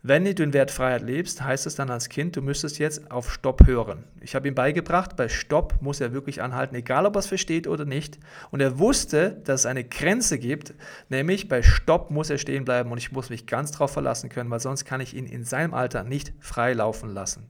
Wenn 0.06 0.26
du 0.26 0.36
den 0.36 0.52
Wert 0.52 0.70
Freiheit 0.70 1.02
lebst, 1.02 1.42
heißt 1.42 1.66
es 1.66 1.76
dann 1.76 1.90
als 1.90 2.10
Kind, 2.10 2.36
du 2.36 2.42
müsstest 2.42 2.78
jetzt 2.78 3.10
auf 3.10 3.32
Stopp 3.32 3.66
hören. 3.66 4.04
Ich 4.20 4.36
habe 4.36 4.50
ihm 4.50 4.54
beigebracht, 4.54 5.16
bei 5.16 5.30
Stopp 5.30 5.76
muss 5.80 6.02
er 6.02 6.12
wirklich 6.12 6.42
anhalten, 6.42 6.76
egal 6.76 7.06
ob 7.06 7.16
er 7.16 7.20
es 7.20 7.28
versteht 7.28 7.70
oder 7.70 7.86
nicht. 7.86 8.20
Und 8.52 8.60
er 8.60 8.80
wusste, 8.80 9.42
dass 9.46 9.62
es 9.62 9.66
eine 9.66 9.86
Grenze 9.86 10.40
gibt, 10.40 10.74
nämlich 11.08 11.48
bei 11.48 11.64
Stopp 11.64 12.12
muss 12.12 12.30
er 12.30 12.38
stehen 12.38 12.66
bleiben 12.66 12.92
und 12.92 12.98
ich 12.98 13.14
muss 13.14 13.30
mich 13.30 13.48
ganz 13.48 13.72
darauf 13.72 13.92
verlassen 13.94 14.28
können, 14.28 14.50
weil 14.50 14.60
sonst 14.60 14.84
kann 14.84 15.00
ich 15.00 15.16
ihn 15.16 15.26
in 15.26 15.46
seinem 15.46 15.74
Alter 15.74 16.04
nicht 16.04 16.34
frei 16.42 16.74
laufen 16.74 17.14
lassen. 17.14 17.48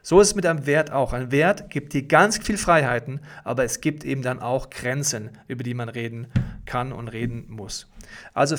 So 0.00 0.20
ist 0.20 0.28
es 0.28 0.34
mit 0.36 0.46
einem 0.46 0.66
Wert 0.66 0.92
auch. 0.92 1.12
Ein 1.12 1.32
Wert 1.32 1.68
gibt 1.68 1.94
dir 1.94 2.06
ganz 2.06 2.38
viel 2.38 2.58
Freiheiten, 2.58 3.18
aber 3.42 3.64
es 3.64 3.80
gibt 3.80 4.04
eben 4.04 4.22
dann 4.22 4.38
auch 4.38 4.70
Grenzen, 4.70 5.30
über 5.48 5.64
die 5.64 5.74
man 5.74 5.88
reden 5.88 6.28
kann 6.64 6.92
und 6.92 7.08
reden 7.08 7.46
muss. 7.48 7.88
Also 8.34 8.56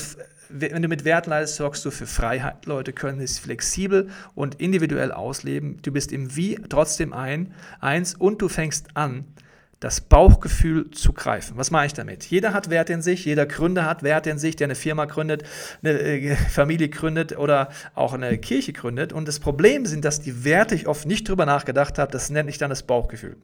wenn 0.50 0.82
du 0.82 0.88
mit 0.88 1.06
Wert 1.06 1.28
leistest, 1.28 1.58
sorgst 1.58 1.86
du 1.86 1.92
für 1.92 2.08
Freiheit. 2.08 2.66
Leute 2.66 2.92
können 2.92 3.22
es 3.22 3.38
flexibel 3.38 4.10
und 4.34 4.56
individuell 4.56 5.12
ausleben. 5.12 5.80
Du 5.84 5.92
bist 5.92 6.12
im 6.12 6.36
Wie 6.36 6.56
trotzdem 6.70 7.14
ein, 7.14 7.54
eins 7.80 8.16
und 8.16 8.42
du 8.42 8.50
fängst 8.50 8.88
an, 8.96 9.26
das 9.80 10.02
Bauchgefühl 10.02 10.92
zu 10.92 11.14
greifen. 11.14 11.56
Was 11.58 11.72
mache 11.72 11.86
ich 11.86 11.94
damit? 11.94 12.26
Jeder 12.26 12.54
hat 12.54 12.70
Werte 12.70 12.92
in 12.92 13.02
sich, 13.02 13.24
jeder 13.24 13.46
Gründer 13.46 13.86
hat 13.86 14.04
Werte 14.04 14.30
in 14.30 14.38
sich, 14.38 14.58
der 14.58 14.66
eine 14.66 14.76
Firma 14.76 15.06
gründet, 15.06 15.44
eine 15.82 15.92
äh, 16.00 16.36
Familie 16.36 16.90
gründet 16.90 17.38
oder 17.38 17.70
auch 17.96 18.14
eine 18.14 18.38
Kirche 18.38 18.74
gründet. 18.74 19.14
Und 19.14 19.28
das 19.28 19.40
Problem 19.40 19.86
sind, 19.86 20.04
dass 20.04 20.20
die 20.20 20.44
Werte 20.44 20.76
ich 20.76 20.88
oft 20.88 21.06
nicht 21.06 21.30
drüber 21.30 21.46
nachgedacht 21.46 21.98
habe, 21.98 22.12
das 22.12 22.30
nenne 22.30 22.50
ich 22.50 22.58
dann 22.58 22.70
das 22.70 22.84
Bauchgefühl. 22.84 23.38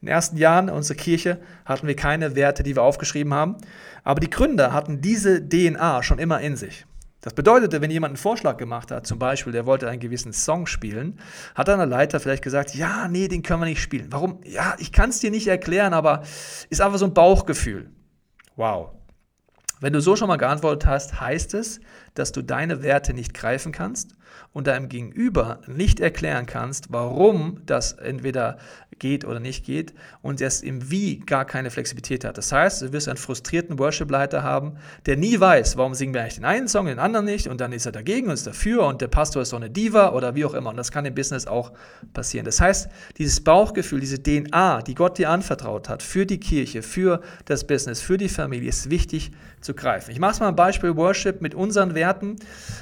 In 0.00 0.06
den 0.06 0.08
ersten 0.08 0.38
Jahren 0.38 0.70
unserer 0.70 0.96
Kirche 0.96 1.38
hatten 1.66 1.86
wir 1.86 1.96
keine 1.96 2.34
Werte, 2.36 2.62
die 2.62 2.74
wir 2.74 2.82
aufgeschrieben 2.82 3.34
haben, 3.34 3.56
aber 4.02 4.20
die 4.20 4.30
Gründer 4.30 4.72
hatten 4.72 5.02
diese 5.02 5.46
DNA 5.46 6.02
schon 6.02 6.18
immer 6.18 6.40
in 6.40 6.56
sich. 6.56 6.86
Das 7.22 7.34
bedeutete, 7.34 7.80
wenn 7.80 7.90
jemand 7.90 8.10
einen 8.10 8.16
Vorschlag 8.16 8.56
gemacht 8.56 8.90
hat, 8.90 9.06
zum 9.06 9.20
Beispiel, 9.20 9.52
der 9.52 9.64
wollte 9.64 9.88
einen 9.88 10.00
gewissen 10.00 10.32
Song 10.32 10.66
spielen, 10.66 11.20
hat 11.54 11.68
dann 11.68 11.78
der 11.78 11.86
Leiter 11.86 12.18
vielleicht 12.18 12.42
gesagt, 12.42 12.74
ja, 12.74 13.06
nee, 13.06 13.28
den 13.28 13.42
können 13.42 13.60
wir 13.60 13.66
nicht 13.66 13.80
spielen. 13.80 14.08
Warum? 14.10 14.40
Ja, 14.44 14.74
ich 14.78 14.90
kann 14.90 15.10
es 15.10 15.20
dir 15.20 15.30
nicht 15.30 15.46
erklären, 15.46 15.94
aber 15.94 16.24
ist 16.68 16.80
einfach 16.80 16.98
so 16.98 17.06
ein 17.06 17.14
Bauchgefühl. 17.14 17.90
Wow. 18.56 18.90
Wenn 19.80 19.92
du 19.92 20.00
so 20.00 20.16
schon 20.16 20.28
mal 20.28 20.36
geantwortet 20.36 20.88
hast, 20.88 21.20
heißt 21.20 21.54
es, 21.54 21.80
dass 22.14 22.32
du 22.32 22.42
deine 22.42 22.82
Werte 22.82 23.14
nicht 23.14 23.34
greifen 23.34 23.70
kannst 23.70 24.16
und 24.52 24.66
deinem 24.66 24.88
Gegenüber 24.88 25.60
nicht 25.68 26.00
erklären 26.00 26.46
kannst, 26.46 26.92
warum 26.92 27.62
das 27.66 27.92
entweder 27.92 28.58
geht 29.02 29.26
oder 29.26 29.40
nicht 29.40 29.66
geht 29.66 29.92
und 30.22 30.40
es 30.40 30.62
im 30.62 30.90
Wie 30.90 31.18
gar 31.18 31.44
keine 31.44 31.70
Flexibilität 31.70 32.24
hat. 32.24 32.38
Das 32.38 32.52
heißt, 32.52 32.80
du 32.82 32.92
wirst 32.92 33.08
einen 33.08 33.18
frustrierten 33.18 33.78
Worship-Leiter 33.78 34.42
haben, 34.42 34.76
der 35.04 35.16
nie 35.16 35.38
weiß, 35.38 35.76
warum 35.76 35.92
singen 35.92 36.14
wir 36.14 36.22
eigentlich 36.22 36.36
den 36.36 36.44
einen 36.44 36.68
Song, 36.68 36.86
den 36.86 37.00
anderen 37.00 37.26
nicht 37.26 37.48
und 37.48 37.60
dann 37.60 37.72
ist 37.72 37.84
er 37.84 37.92
dagegen 37.92 38.28
und 38.28 38.34
ist 38.34 38.46
dafür 38.46 38.86
und 38.86 39.02
der 39.02 39.08
Pastor 39.08 39.42
ist 39.42 39.50
so 39.50 39.56
eine 39.56 39.68
Diva 39.68 40.12
oder 40.12 40.34
wie 40.36 40.44
auch 40.44 40.54
immer. 40.54 40.70
Und 40.70 40.76
das 40.76 40.92
kann 40.92 41.04
im 41.04 41.14
Business 41.14 41.46
auch 41.46 41.72
passieren. 42.14 42.46
Das 42.46 42.60
heißt, 42.60 42.88
dieses 43.18 43.42
Bauchgefühl, 43.42 44.00
diese 44.00 44.22
DNA, 44.22 44.82
die 44.82 44.94
Gott 44.94 45.18
dir 45.18 45.30
anvertraut 45.30 45.88
hat 45.88 46.02
für 46.02 46.24
die 46.24 46.38
Kirche, 46.38 46.82
für 46.82 47.20
das 47.44 47.66
Business, 47.66 48.00
für 48.00 48.16
die 48.16 48.28
Familie, 48.28 48.68
ist 48.68 48.88
wichtig 48.88 49.32
zu 49.62 49.74
greifen. 49.74 50.10
Ich 50.10 50.18
mache 50.18 50.32
es 50.32 50.40
mal 50.40 50.48
ein 50.48 50.56
Beispiel 50.56 50.96
Worship 50.96 51.40
mit 51.40 51.54
unseren 51.54 51.94
Werten, 51.94 52.36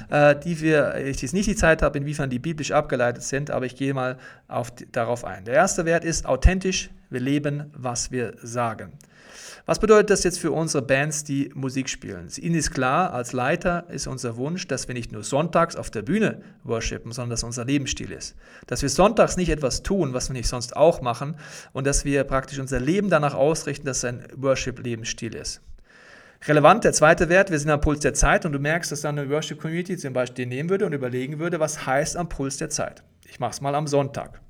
äh, 0.09 0.35
die 0.35 0.59
wir, 0.61 0.95
ich 0.95 1.21
jetzt 1.21 1.33
nicht 1.33 1.47
die 1.47 1.55
Zeit 1.55 1.81
habe, 1.81 1.97
inwiefern 1.97 2.29
die 2.29 2.39
biblisch 2.39 2.71
abgeleitet 2.71 3.23
sind, 3.23 3.51
aber 3.51 3.65
ich 3.65 3.75
gehe 3.75 3.93
mal 3.93 4.17
auf, 4.47 4.71
darauf 4.91 5.25
ein. 5.25 5.45
Der 5.45 5.53
erste 5.53 5.85
Wert 5.85 6.03
ist 6.03 6.25
authentisch, 6.25 6.89
wir 7.09 7.19
leben, 7.19 7.71
was 7.73 8.11
wir 8.11 8.33
sagen. 8.41 8.91
Was 9.65 9.79
bedeutet 9.79 10.09
das 10.09 10.23
jetzt 10.23 10.39
für 10.39 10.51
unsere 10.51 10.83
Bands, 10.83 11.23
die 11.23 11.51
Musik 11.53 11.87
spielen? 11.87 12.27
Ihnen 12.37 12.55
ist 12.55 12.71
klar, 12.71 13.13
als 13.13 13.31
Leiter 13.31 13.85
ist 13.89 14.07
unser 14.07 14.35
Wunsch, 14.35 14.67
dass 14.67 14.87
wir 14.87 14.95
nicht 14.95 15.11
nur 15.11 15.23
sonntags 15.23 15.75
auf 15.75 15.91
der 15.91 16.01
Bühne 16.01 16.41
worshipen, 16.63 17.11
sondern 17.11 17.29
dass 17.31 17.43
unser 17.43 17.65
Lebensstil 17.65 18.11
ist. 18.11 18.35
Dass 18.65 18.81
wir 18.81 18.89
sonntags 18.89 19.37
nicht 19.37 19.49
etwas 19.49 19.83
tun, 19.83 20.13
was 20.13 20.29
wir 20.29 20.33
nicht 20.33 20.47
sonst 20.47 20.75
auch 20.75 21.01
machen 21.01 21.35
und 21.73 21.85
dass 21.85 22.05
wir 22.05 22.23
praktisch 22.23 22.59
unser 22.59 22.79
Leben 22.79 23.09
danach 23.09 23.35
ausrichten, 23.35 23.85
dass 23.85 23.97
es 23.97 24.05
ein 24.05 24.25
Worship-Lebensstil 24.35 25.35
ist. 25.35 25.61
Relevant, 26.45 26.83
der 26.83 26.93
zweite 26.93 27.29
Wert, 27.29 27.51
wir 27.51 27.59
sind 27.59 27.69
am 27.69 27.81
Puls 27.81 27.99
der 27.99 28.15
Zeit 28.15 28.47
und 28.47 28.53
du 28.53 28.57
merkst, 28.57 28.91
dass 28.91 29.01
dann 29.01 29.19
eine 29.19 29.29
Worship-Community 29.29 29.95
zum 29.97 30.13
Beispiel 30.13 30.47
nehmen 30.47 30.71
würde 30.71 30.87
und 30.87 30.93
überlegen 30.93 31.37
würde, 31.37 31.59
was 31.59 31.85
heißt 31.85 32.17
am 32.17 32.29
Puls 32.29 32.57
der 32.57 32.71
Zeit. 32.71 33.03
Ich 33.27 33.39
mache 33.39 33.51
es 33.51 33.61
mal 33.61 33.75
am 33.75 33.85
Sonntag. 33.85 34.41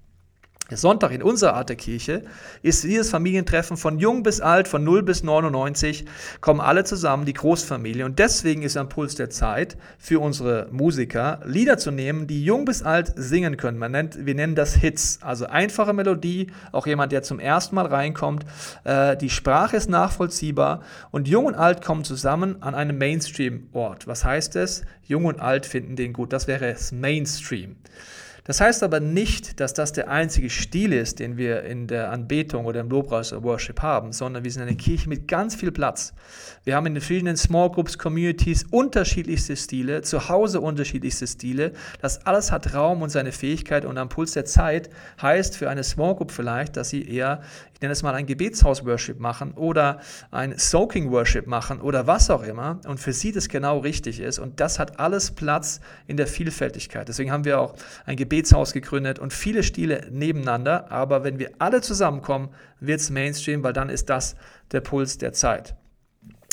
Der 0.72 0.78
Sonntag 0.78 1.12
in 1.12 1.22
unserer 1.22 1.56
Art 1.56 1.68
der 1.68 1.76
Kirche 1.76 2.24
ist 2.62 2.86
dieses 2.86 3.10
Familientreffen 3.10 3.76
von 3.76 4.00
jung 4.00 4.24
bis 4.24 4.40
alt, 4.40 4.70
von 4.70 4.86
0 4.86 5.04
bis 5.04 5.22
99, 5.22 6.06
kommen 6.40 6.62
alle 6.62 6.86
zusammen, 6.86 7.26
die 7.26 7.34
Großfamilie. 7.34 8.06
Und 8.06 8.20
deswegen 8.20 8.62
ist 8.62 8.78
am 8.78 8.88
Puls 8.88 9.16
der 9.16 9.30
Zeit 9.30 9.76
für 10.00 10.22
unsere 10.22 10.70
Musiker, 10.72 11.42
Lieder 11.44 11.78
zu 11.78 11.92
nehmen, 11.92 12.26
die 12.26 12.46
jung 12.46 12.64
bis 12.64 12.84
alt 12.84 13.12
singen 13.18 13.58
können. 13.58 13.80
Man 13.80 13.92
nennt, 13.92 14.26
wir 14.26 14.34
nennen 14.34 14.56
das 14.56 14.74
Hits, 14.74 15.20
also 15.22 15.46
einfache 15.46 15.92
Melodie, 15.92 16.48
auch 16.72 16.88
jemand, 16.88 17.12
der 17.12 17.22
zum 17.22 17.42
ersten 17.42 17.76
Mal 17.76 17.88
reinkommt. 17.88 18.46
Äh, 18.86 19.18
die 19.18 19.30
Sprache 19.30 19.76
ist 19.76 19.90
nachvollziehbar 19.90 20.84
und 21.12 21.28
jung 21.28 21.48
und 21.48 21.56
alt 21.56 21.84
kommen 21.84 22.06
zusammen 22.06 22.64
an 22.64 22.76
einem 22.76 22.98
Mainstream-Ort. 22.98 24.08
Was 24.08 24.24
heißt 24.24 24.56
es? 24.56 24.84
Jung 25.04 25.26
und 25.26 25.42
alt 25.42 25.66
finden 25.66 25.98
den 25.98 26.14
gut. 26.14 26.32
Das 26.32 26.48
wäre 26.48 26.72
das 26.72 26.94
Mainstream. 26.94 27.76
Das 28.44 28.60
heißt 28.60 28.82
aber 28.82 29.00
nicht, 29.00 29.60
dass 29.60 29.74
das 29.74 29.94
der 29.94 30.10
einzige 30.10 30.50
Stil 30.50 30.94
ist, 30.94 31.20
den 31.20 31.38
wir 31.38 31.64
in 31.64 31.88
der 31.88 32.12
Anbetung 32.12 32.66
oder 32.66 32.80
im 32.80 32.90
Lobpreis 32.90 33.32
oder 33.32 33.44
Worship 33.44 33.82
haben, 33.82 34.14
sondern 34.14 34.44
wir 34.44 34.52
sind 34.52 34.64
eine 34.64 34.76
Kirche 34.76 35.10
mit 35.10 35.28
ganz 35.28 35.56
viel 35.56 35.72
Platz. 35.72 36.14
Wir 36.64 36.76
haben 36.76 36.88
in 36.88 36.96
den 36.96 37.02
verschiedenen 37.02 37.38
Small 37.38 37.70
Groups, 37.70 37.98
Communities 37.98 38.66
unterschiedlichste 38.72 39.56
Stile, 39.56 40.02
zu 40.02 40.28
Hause 40.28 40.60
unterschiedlichste 40.62 41.28
Stile. 41.28 41.74
Das 42.02 42.26
alles 42.26 42.52
hat 42.52 42.74
Raum 42.74 43.02
und 43.04 43.10
seine 43.10 43.32
Fähigkeit 43.32 43.86
und 43.86 43.98
am 43.98 44.10
Puls 44.10 44.32
der 44.32 44.46
Zeit 44.46 44.90
heißt 45.22 45.56
für 45.56 45.70
eine 45.70 45.84
Small 45.84 46.16
Group 46.16 46.32
vielleicht, 46.32 46.78
dass 46.78 46.90
sie 46.90 47.08
eher 47.08 47.42
ich 47.82 47.84
nenne 47.84 47.94
es 47.94 48.04
mal 48.04 48.14
ein 48.14 48.28
Gebetshaus-Worship 48.28 49.20
machen 49.20 49.54
oder 49.54 50.02
ein 50.30 50.56
Soaking-Worship 50.56 51.48
machen 51.48 51.82
oder 51.82 52.06
was 52.06 52.30
auch 52.30 52.44
immer 52.44 52.80
und 52.86 53.00
für 53.00 53.12
sie 53.12 53.32
das 53.32 53.50
genau 53.50 53.80
richtig 53.80 54.20
ist. 54.20 54.38
Und 54.38 54.60
das 54.60 54.78
hat 54.78 55.00
alles 55.00 55.32
Platz 55.32 55.80
in 56.06 56.16
der 56.16 56.28
Vielfältigkeit. 56.28 57.08
Deswegen 57.08 57.32
haben 57.32 57.44
wir 57.44 57.60
auch 57.60 57.74
ein 58.06 58.18
Gebetshaus 58.32 58.72
gegründet 58.72 59.20
und 59.20 59.34
viele 59.34 59.62
Stile 59.62 60.08
nebeneinander. 60.10 60.90
Aber 60.90 61.26
wenn 61.26 61.38
wir 61.38 61.52
alle 61.60 61.82
zusammenkommen, 61.82 62.48
wird 62.80 63.02
es 63.02 63.10
Mainstream, 63.10 63.62
weil 63.62 63.74
dann 63.74 63.90
ist 63.90 64.10
das 64.10 64.38
der 64.72 64.80
Puls 64.80 65.18
der 65.18 65.34
Zeit. 65.34 65.76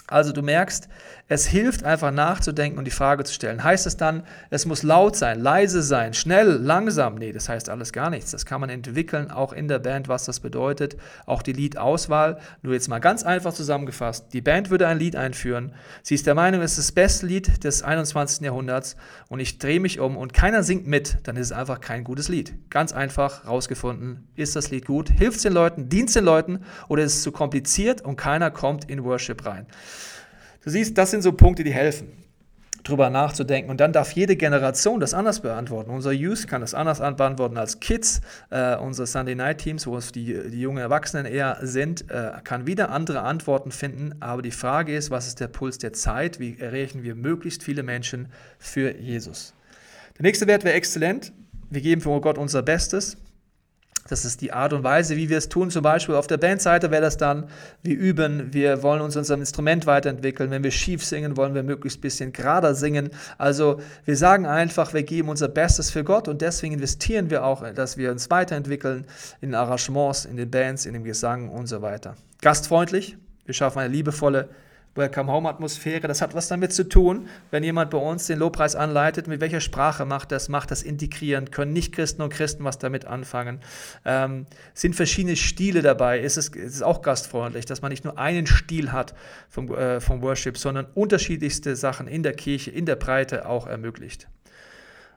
Also 0.08 0.32
du 0.32 0.42
merkst, 0.42 0.88
es 1.30 1.46
hilft 1.46 1.84
einfach 1.84 2.10
nachzudenken 2.10 2.78
und 2.78 2.86
die 2.86 2.90
Frage 2.90 3.22
zu 3.22 3.34
stellen. 3.34 3.62
Heißt 3.62 3.86
es 3.86 3.98
dann, 3.98 4.22
es 4.48 4.64
muss 4.64 4.82
laut 4.82 5.14
sein, 5.14 5.38
leise 5.38 5.82
sein, 5.82 6.14
schnell, 6.14 6.48
langsam? 6.48 7.16
Nee, 7.16 7.32
das 7.32 7.50
heißt 7.50 7.68
alles 7.68 7.92
gar 7.92 8.08
nichts. 8.08 8.30
Das 8.30 8.46
kann 8.46 8.62
man 8.62 8.70
entwickeln, 8.70 9.30
auch 9.30 9.52
in 9.52 9.68
der 9.68 9.78
Band, 9.78 10.08
was 10.08 10.24
das 10.24 10.40
bedeutet. 10.40 10.96
Auch 11.26 11.42
die 11.42 11.52
Liedauswahl. 11.52 12.38
Nur 12.62 12.72
jetzt 12.72 12.88
mal 12.88 12.98
ganz 12.98 13.24
einfach 13.24 13.52
zusammengefasst. 13.52 14.32
Die 14.32 14.40
Band 14.40 14.70
würde 14.70 14.88
ein 14.88 14.98
Lied 14.98 15.16
einführen. 15.16 15.74
Sie 16.02 16.14
ist 16.14 16.26
der 16.26 16.34
Meinung, 16.34 16.62
es 16.62 16.72
ist 16.72 16.78
das 16.78 16.92
beste 16.92 17.26
Lied 17.26 17.62
des 17.62 17.82
21. 17.82 18.40
Jahrhunderts 18.40 18.96
und 19.28 19.40
ich 19.40 19.58
drehe 19.58 19.80
mich 19.80 20.00
um 20.00 20.16
und 20.16 20.32
keiner 20.32 20.62
singt 20.62 20.86
mit, 20.86 21.18
dann 21.24 21.36
ist 21.36 21.48
es 21.48 21.52
einfach 21.52 21.80
kein 21.80 22.04
gutes 22.04 22.28
Lied. 22.28 22.54
Ganz 22.70 22.92
einfach 22.92 23.46
rausgefunden, 23.46 24.28
ist 24.34 24.56
das 24.56 24.70
Lied 24.70 24.86
gut? 24.86 25.10
Hilft 25.10 25.36
es 25.36 25.42
den 25.42 25.52
Leuten? 25.52 25.90
Dient 25.90 26.08
es 26.08 26.14
den 26.14 26.24
Leuten? 26.24 26.60
Oder 26.88 27.02
ist 27.02 27.16
es 27.16 27.22
zu 27.22 27.32
kompliziert 27.32 28.00
und 28.00 28.16
keiner 28.16 28.50
kommt 28.50 28.88
in 28.88 29.04
Worship 29.04 29.44
rein? 29.44 29.66
Du 30.68 30.72
siehst, 30.72 30.98
das 30.98 31.10
sind 31.10 31.22
so 31.22 31.32
Punkte, 31.32 31.64
die 31.64 31.72
helfen, 31.72 32.08
drüber 32.82 33.08
nachzudenken. 33.08 33.70
Und 33.70 33.80
dann 33.80 33.94
darf 33.94 34.12
jede 34.12 34.36
Generation 34.36 35.00
das 35.00 35.14
anders 35.14 35.40
beantworten. 35.40 35.88
Unser 35.88 36.12
Youth 36.12 36.46
kann 36.46 36.60
das 36.60 36.74
anders 36.74 36.98
beantworten 36.98 37.56
als 37.56 37.80
Kids. 37.80 38.20
Äh, 38.50 38.76
unsere 38.76 39.06
Sunday 39.06 39.34
Night 39.34 39.62
Teams, 39.62 39.86
wo 39.86 39.96
es 39.96 40.12
die, 40.12 40.26
die 40.50 40.60
jungen 40.60 40.76
Erwachsenen 40.76 41.24
eher 41.24 41.56
sind, 41.62 42.10
äh, 42.10 42.32
kann 42.44 42.66
wieder 42.66 42.90
andere 42.90 43.22
Antworten 43.22 43.70
finden. 43.70 44.16
Aber 44.20 44.42
die 44.42 44.50
Frage 44.50 44.94
ist, 44.94 45.10
was 45.10 45.26
ist 45.26 45.40
der 45.40 45.48
Puls 45.48 45.78
der 45.78 45.94
Zeit? 45.94 46.38
Wie 46.38 46.58
erreichen 46.60 47.02
wir 47.02 47.14
möglichst 47.14 47.62
viele 47.62 47.82
Menschen 47.82 48.28
für 48.58 48.94
Jesus? 48.94 49.54
Der 50.18 50.24
nächste 50.24 50.46
Wert 50.46 50.64
wäre 50.64 50.74
exzellent. 50.74 51.32
Wir 51.70 51.80
geben 51.80 52.02
für 52.02 52.20
Gott 52.20 52.36
unser 52.36 52.60
Bestes. 52.60 53.16
Das 54.08 54.24
ist 54.24 54.40
die 54.40 54.52
Art 54.52 54.72
und 54.72 54.82
Weise, 54.82 55.16
wie 55.16 55.28
wir 55.28 55.38
es 55.38 55.48
tun. 55.48 55.70
Zum 55.70 55.82
Beispiel 55.82 56.14
auf 56.14 56.26
der 56.26 56.38
Bandseite 56.38 56.90
wäre 56.90 57.02
das 57.02 57.16
dann, 57.16 57.48
wir 57.82 57.96
üben, 57.96 58.52
wir 58.52 58.82
wollen 58.82 59.02
uns 59.02 59.16
unser 59.16 59.34
Instrument 59.34 59.86
weiterentwickeln. 59.86 60.50
Wenn 60.50 60.64
wir 60.64 60.70
schief 60.70 61.04
singen, 61.04 61.36
wollen 61.36 61.54
wir 61.54 61.62
möglichst 61.62 61.98
ein 61.98 62.02
bisschen 62.02 62.32
gerader 62.32 62.74
singen. 62.74 63.10
Also 63.36 63.80
wir 64.04 64.16
sagen 64.16 64.46
einfach, 64.46 64.94
wir 64.94 65.02
geben 65.02 65.28
unser 65.28 65.48
Bestes 65.48 65.90
für 65.90 66.04
Gott 66.04 66.26
und 66.26 66.40
deswegen 66.40 66.74
investieren 66.74 67.30
wir 67.30 67.44
auch, 67.44 67.62
dass 67.74 67.96
wir 67.96 68.10
uns 68.10 68.30
weiterentwickeln 68.30 69.06
in 69.40 69.54
Arrangements, 69.54 70.24
in 70.24 70.36
den 70.36 70.50
Bands, 70.50 70.86
in 70.86 70.94
dem 70.94 71.04
Gesang 71.04 71.50
und 71.50 71.66
so 71.66 71.82
weiter. 71.82 72.16
Gastfreundlich, 72.40 73.18
wir 73.44 73.54
schaffen 73.54 73.80
eine 73.80 73.92
liebevolle 73.92 74.48
Welcome 74.98 75.32
Home 75.32 75.48
Atmosphäre. 75.48 76.08
Das 76.08 76.20
hat 76.20 76.34
was 76.34 76.48
damit 76.48 76.72
zu 76.72 76.88
tun, 76.88 77.28
wenn 77.52 77.62
jemand 77.62 77.90
bei 77.90 77.98
uns 77.98 78.26
den 78.26 78.40
Lobpreis 78.40 78.74
anleitet, 78.74 79.28
mit 79.28 79.40
welcher 79.40 79.60
Sprache 79.60 80.04
macht 80.04 80.32
das, 80.32 80.48
macht 80.48 80.72
das 80.72 80.82
integrieren, 80.82 81.52
können 81.52 81.72
nicht 81.72 81.94
Christen 81.94 82.20
und 82.20 82.30
Christen 82.30 82.64
was 82.64 82.78
damit 82.78 83.04
anfangen. 83.04 83.60
Ähm, 84.04 84.46
sind 84.74 84.96
verschiedene 84.96 85.36
Stile 85.36 85.82
dabei? 85.82 86.18
Ist 86.18 86.36
es 86.36 86.48
ist 86.48 86.82
auch 86.82 87.00
gastfreundlich, 87.00 87.64
dass 87.64 87.80
man 87.80 87.90
nicht 87.90 88.04
nur 88.04 88.18
einen 88.18 88.46
Stil 88.46 88.90
hat 88.90 89.14
vom, 89.48 89.72
äh, 89.72 90.00
vom 90.00 90.20
Worship, 90.20 90.58
sondern 90.58 90.86
unterschiedlichste 90.94 91.76
Sachen 91.76 92.08
in 92.08 92.24
der 92.24 92.34
Kirche, 92.34 92.72
in 92.72 92.84
der 92.84 92.96
Breite 92.96 93.48
auch 93.48 93.68
ermöglicht 93.68 94.28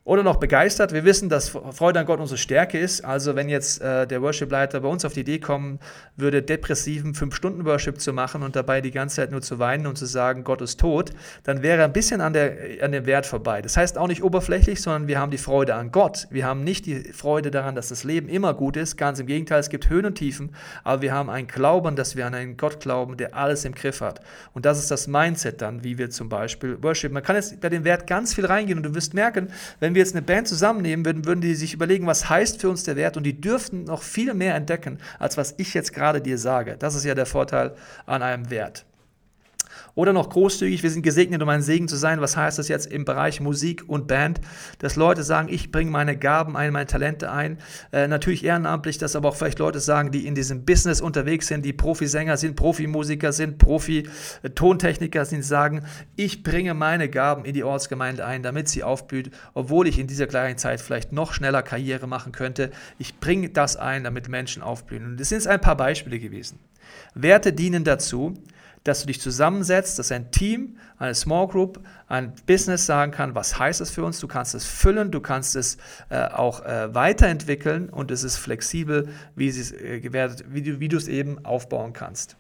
oder 0.04 0.24
noch 0.24 0.38
begeistert. 0.38 0.94
Wir 0.94 1.06
wissen, 1.06 1.30
dass 1.30 1.50
Freude 1.50 2.00
an 2.00 2.08
Gott 2.08 2.20
unsere 2.20 2.40
Stärke 2.40 2.80
ist. 2.80 3.06
Also 3.06 3.36
wenn 3.36 3.50
jetzt 3.50 3.82
äh, 3.82 4.08
der 4.08 4.24
Worship-Leiter 4.24 4.80
bei 4.80 4.88
uns 4.88 5.06
auf 5.06 5.14
die 5.14 5.20
Idee 5.20 5.38
kommen 5.38 5.80
würde, 6.16 6.42
depressiven 6.42 7.14
5-Stunden-Worship 7.14 8.02
zu 8.02 8.12
machen 8.12 8.42
und 8.42 8.56
dabei 8.56 8.82
die 8.82 8.90
ganze 8.90 9.18
Zeit 9.18 9.32
nur 9.32 9.44
zu 9.44 9.60
weinen 9.60 9.86
und 9.86 10.00
zu 10.00 10.08
sagen, 10.08 10.44
Gott 10.44 10.62
ist 10.62 10.80
tot, 10.80 11.12
dann 11.44 11.62
wäre 11.62 11.80
er 11.80 11.86
ein 11.86 11.94
bisschen 11.94 12.20
an, 12.20 12.34
der, 12.34 12.58
an 12.82 12.94
dem 12.94 13.06
Wert 13.06 13.28
vorbei. 13.28 13.62
Das 13.62 13.78
heißt 13.78 14.00
auch 14.00 14.08
nicht 14.08 14.24
oberflächlich, 14.24 14.82
sondern 14.82 15.08
wir 15.08 15.20
haben 15.20 15.30
die 15.30 15.38
Freude 15.38 15.76
an 15.76 15.92
Gott. 15.92 16.28
Wir 16.32 16.46
haben 16.46 16.64
nicht 16.64 16.88
die 16.88 17.14
Freude 17.14 17.52
daran, 17.52 17.76
dass 17.76 17.90
das 17.90 18.04
Leben 18.04 18.28
immer 18.28 18.56
gut 18.56 18.78
ist. 18.78 18.98
Ganz 18.98 19.20
im 19.20 19.28
Gegenteil, 19.28 19.60
es 19.60 19.70
gibt 19.70 19.88
Höhen 19.88 20.08
und 20.08 20.16
Tiefen, 20.16 20.56
aber 20.84 21.04
wir 21.04 21.14
haben 21.14 21.30
einen 21.30 21.46
Glauben, 21.46 21.96
dass 21.96 22.16
wir 22.16 22.26
an 22.26 22.34
einen 22.34 22.58
Gott 22.58 22.80
glauben, 22.80 23.18
der 23.18 23.36
alles 23.36 23.66
im 23.66 23.76
Griff 23.76 24.02
hat. 24.02 24.20
Und 24.54 24.66
das 24.66 24.80
ist 24.80 24.90
das 24.90 25.08
Mindset 25.08 25.62
dann, 25.62 25.84
wie 25.84 26.00
wir 26.00 26.10
zum 26.10 26.28
Beispiel 26.28 26.82
Worship. 26.82 27.12
Man 27.12 27.22
kann 27.22 27.36
jetzt 27.36 27.62
bei 27.62 27.70
dem 27.70 27.84
Wert 27.84 28.08
ganz 28.08 28.34
viel 28.34 28.48
reingehen 28.48 28.80
und 28.80 28.84
du 28.84 28.96
wirst 28.96 29.14
merken, 29.14 29.50
wenn 29.80 29.91
Wenn 29.92 29.96
wir 29.96 30.04
jetzt 30.04 30.16
eine 30.16 30.22
Band 30.22 30.48
zusammennehmen 30.48 31.06
würden, 31.06 31.26
würden 31.26 31.42
die 31.42 31.54
sich 31.54 31.74
überlegen, 31.74 32.08
was 32.08 32.30
heißt 32.30 32.62
für 32.62 32.70
uns 32.70 32.86
der 32.86 32.96
Wert 32.96 33.18
und 33.18 33.24
die 33.24 33.42
dürften 33.42 33.84
noch 33.84 34.04
viel 34.04 34.34
mehr 34.34 34.56
entdecken, 34.56 35.00
als 35.20 35.36
was 35.36 35.54
ich 35.58 35.74
jetzt 35.74 35.92
gerade 35.92 36.22
dir 36.22 36.38
sage. 36.38 36.78
Das 36.80 36.96
ist 36.96 37.04
ja 37.04 37.14
der 37.14 37.26
Vorteil 37.26 37.76
an 38.06 38.22
einem 38.22 38.50
Wert. 38.50 38.86
Oder 39.96 40.14
noch 40.14 40.30
großzügig, 40.30 40.84
wir 40.84 40.90
sind 40.90 41.02
gesegnet, 41.02 41.42
um 41.42 41.50
ein 41.50 41.62
Segen 41.62 41.88
zu 41.88 41.96
sein. 41.96 42.22
Was 42.22 42.38
heißt 42.38 42.58
das 42.60 42.68
jetzt 42.68 42.88
im 42.88 43.06
Bereich 43.06 43.42
Musik 43.42 43.84
und 43.88 44.08
Band? 44.08 44.40
Dass 44.80 44.96
Leute 44.96 45.24
sagen, 45.24 45.50
ich 45.50 45.72
bringe 45.72 45.92
meine 45.92 46.18
Gaben 46.18 46.56
ein, 46.56 46.72
meine 46.72 46.86
Talente 46.86 47.32
ein. 47.32 47.58
Äh, 47.92 48.08
natürlich 48.08 48.44
ehrenamtlich, 48.44 48.98
dass 48.98 49.16
aber 49.16 49.30
auch 49.30 49.36
vielleicht 49.36 49.60
Leute 49.60 49.80
sagen, 49.80 50.12
die 50.12 50.26
in 50.26 50.36
diesem 50.36 50.66
Business 50.66 51.02
unterwegs 51.02 51.48
sind, 51.48 51.66
die 51.66 51.74
Profisänger 51.74 52.38
sind, 52.38 52.56
Profimusiker 52.56 53.34
sind, 53.34 53.58
Profi-Tontechniker 53.58 55.26
sind, 55.26 55.44
sagen, 55.44 55.86
ich 56.16 56.44
bringe 56.44 56.74
meine 56.74 57.10
Gaben 57.10 57.46
in 57.46 57.54
die 57.54 57.64
Ortsgemeinde 57.64 58.26
ein, 58.26 58.44
damit 58.44 58.70
sie 58.70 58.84
aufblüht, 58.84 59.32
obwohl 59.54 59.88
ich 59.88 60.00
in 60.00 60.08
dieser 60.08 60.28
kleinen 60.28 60.58
Zeit 60.58 60.80
vielleicht 60.80 61.12
noch 61.12 61.34
schneller 61.34 61.64
Karriere 61.64 62.08
machen 62.08 62.32
könnte. 62.32 62.72
Ich 62.98 63.20
bringe 63.20 63.50
das 63.50 63.76
ein, 63.76 64.04
damit 64.04 64.30
Menschen 64.30 64.64
aufblühen. 64.64 65.06
Und 65.06 65.20
das 65.20 65.30
sind 65.30 65.46
ein 65.48 65.62
paar 65.62 65.78
Beispiele 65.78 66.20
gewesen. 66.20 66.60
Werte 67.14 67.54
dienen 67.54 67.84
dazu, 67.84 68.34
dass 68.84 69.02
du 69.02 69.08
dich 69.08 69.22
zusammensetzt, 69.22 70.00
dass 70.00 70.12
ein 70.12 70.32
Team, 70.32 70.78
eine 70.98 71.14
Small 71.14 71.48
Group, 71.48 71.80
ein 72.08 72.34
Business 72.48 72.86
sagen 72.86 73.12
kann, 73.12 73.36
was 73.36 73.60
heißt 73.60 73.80
es 73.80 73.92
für 73.92 74.04
uns, 74.04 74.20
du 74.20 74.28
kannst 74.28 74.56
es 74.56 74.66
füllen, 74.66 75.12
du 75.12 75.22
kannst 75.22 75.56
es 75.56 75.78
äh, 76.10 76.26
auch 76.26 76.66
äh, 76.66 76.94
weiterentwickeln 76.94 77.90
und 77.90 78.10
es 78.10 78.24
ist 78.24 78.38
flexibel, 78.38 79.10
wie, 79.36 79.50
äh, 79.50 80.42
wie, 80.48 80.62
du, 80.64 80.80
wie 80.80 80.88
du 80.88 80.98
es 80.98 81.08
eben 81.08 81.46
aufbauen 81.46 81.94
kannst. 81.94 82.38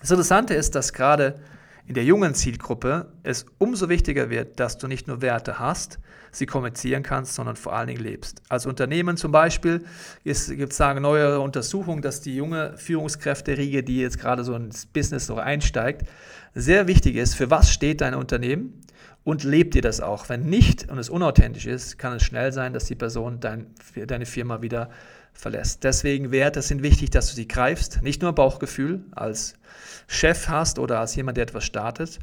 Das 0.00 0.10
Interessante 0.10 0.54
ist, 0.54 0.76
dass 0.76 0.92
gerade 0.92 1.40
in 1.88 1.94
der 1.94 2.04
jungen 2.04 2.34
Zielgruppe 2.34 3.06
es 3.22 3.46
umso 3.56 3.88
wichtiger 3.88 4.28
wird, 4.28 4.60
dass 4.60 4.76
du 4.76 4.86
nicht 4.88 5.08
nur 5.08 5.22
Werte 5.22 5.58
hast, 5.58 5.98
sie 6.30 6.44
kommunizieren 6.44 7.02
kannst, 7.02 7.34
sondern 7.34 7.56
vor 7.56 7.72
allen 7.72 7.88
Dingen 7.88 8.02
lebst. 8.02 8.42
Als 8.50 8.66
Unternehmen 8.66 9.16
zum 9.16 9.32
Beispiel 9.32 9.82
gibt 10.22 10.36
es 10.70 10.76
sagen 10.76 11.00
neuere 11.00 11.40
Untersuchungen, 11.40 12.02
dass 12.02 12.20
die 12.20 12.36
junge 12.36 12.76
Führungskräfte-Riege, 12.76 13.82
die 13.82 14.00
jetzt 14.00 14.18
gerade 14.20 14.44
so 14.44 14.54
ins 14.54 14.84
Business 14.84 15.26
so 15.26 15.36
einsteigt, 15.36 16.06
sehr 16.54 16.88
wichtig 16.88 17.16
ist, 17.16 17.34
für 17.34 17.50
was 17.50 17.72
steht 17.72 18.02
dein 18.02 18.14
Unternehmen 18.14 18.82
und 19.24 19.42
lebt 19.42 19.74
ihr 19.74 19.82
das 19.82 20.02
auch. 20.02 20.28
Wenn 20.28 20.42
nicht 20.42 20.90
und 20.90 20.98
es 20.98 21.08
unauthentisch 21.08 21.66
ist, 21.66 21.96
kann 21.96 22.12
es 22.12 22.22
schnell 22.22 22.52
sein, 22.52 22.74
dass 22.74 22.84
die 22.84 22.96
Person 22.96 23.40
dein, 23.40 23.66
deine 24.06 24.26
Firma 24.26 24.60
wieder 24.60 24.90
verlässt. 25.38 25.84
Deswegen 25.84 26.32
Werte 26.32 26.60
sind 26.62 26.82
wichtig, 26.82 27.10
dass 27.10 27.28
du 27.30 27.36
sie 27.36 27.48
greifst, 27.48 28.02
nicht 28.02 28.20
nur 28.22 28.32
Bauchgefühl 28.34 29.04
als 29.12 29.54
Chef 30.08 30.48
hast 30.48 30.78
oder 30.78 30.98
als 30.98 31.14
jemand, 31.14 31.36
der 31.36 31.44
etwas 31.44 31.64
startet, 31.64 32.18